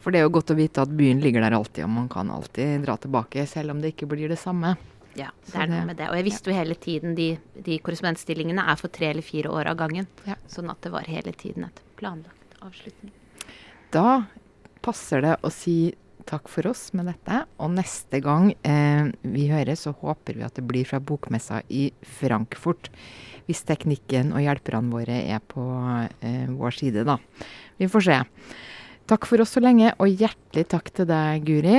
For 0.00 0.14
det 0.14 0.20
er 0.20 0.26
jo 0.26 0.34
godt 0.38 0.54
å 0.54 0.58
vite 0.58 0.84
at 0.86 0.92
byen 0.96 1.20
ligger 1.20 1.44
der 1.44 1.56
alltid, 1.58 1.84
og 1.84 1.92
man 1.92 2.06
kan 2.12 2.30
alltid 2.32 2.86
dra 2.86 2.96
tilbake, 3.00 3.44
selv 3.50 3.74
om 3.74 3.82
det 3.82 3.92
ikke 3.92 4.08
blir 4.08 4.32
det 4.32 4.40
samme. 4.40 4.76
Ja, 5.16 5.30
det 5.48 5.60
er 5.60 5.68
noe 5.70 5.84
med 5.88 5.96
det. 6.00 6.08
Og 6.12 6.18
jeg 6.18 6.26
visste 6.26 6.50
jo 6.52 6.56
hele 6.56 6.76
tiden 6.80 7.14
de, 7.16 7.30
de 7.64 7.78
korrespondentstillingene 7.84 8.64
er 8.68 8.80
for 8.80 8.92
tre 8.92 9.10
eller 9.12 9.24
fire 9.24 9.52
år 9.52 9.72
av 9.72 9.78
gangen. 9.80 10.08
Ja. 10.28 10.36
Sånn 10.52 10.68
at 10.72 10.80
det 10.84 10.92
var 10.92 11.08
hele 11.08 11.32
tiden 11.36 11.68
et 11.68 11.80
planlagt 12.00 12.58
avslutning. 12.64 13.14
Da 13.92 14.26
passer 14.84 15.24
det 15.24 15.38
å 15.40 15.52
si 15.52 15.94
takk 16.28 16.50
for 16.50 16.68
oss 16.70 16.88
med 16.96 17.08
dette. 17.10 17.42
Og 17.62 17.72
neste 17.76 18.20
gang 18.24 18.50
eh, 18.66 19.12
vi 19.22 19.46
høres, 19.50 19.86
så 19.86 19.94
håper 19.96 20.38
vi 20.38 20.46
at 20.46 20.58
det 20.58 20.66
blir 20.68 20.88
fra 20.88 21.00
bokmessa 21.02 21.62
i 21.72 21.88
Frankfurt. 22.18 22.90
Hvis 23.46 23.62
teknikken 23.66 24.32
og 24.34 24.42
hjelperne 24.42 24.90
våre 24.92 25.20
er 25.22 25.42
på 25.52 25.64
eh, 26.20 26.46
vår 26.50 26.78
side, 26.80 27.06
da. 27.06 27.18
Vi 27.78 27.90
får 27.90 28.06
se. 28.08 28.20
Takk 29.06 29.28
for 29.30 29.42
oss 29.42 29.54
så 29.54 29.62
lenge, 29.62 29.92
og 30.02 30.10
hjertelig 30.10 30.66
takk 30.72 30.90
til 30.94 31.06
deg, 31.10 31.46
Guri. 31.46 31.76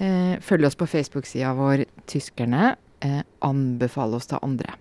Eh, 0.00 0.38
følg 0.40 0.70
oss 0.70 0.78
på 0.80 0.88
Facebook-sida 0.88 1.52
vår, 1.58 1.84
Tyskerne. 2.08 2.74
Eh, 3.04 3.20
anbefal 3.44 4.16
oss 4.16 4.28
til 4.32 4.40
andre. 4.42 4.76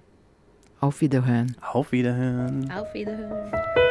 Auf 0.82 1.02
Wiederhören. 1.02 1.56
Auf 1.74 1.92
Wiederhören. 1.92 2.72
Auf 2.72 2.94
Wiederhören. 2.94 3.89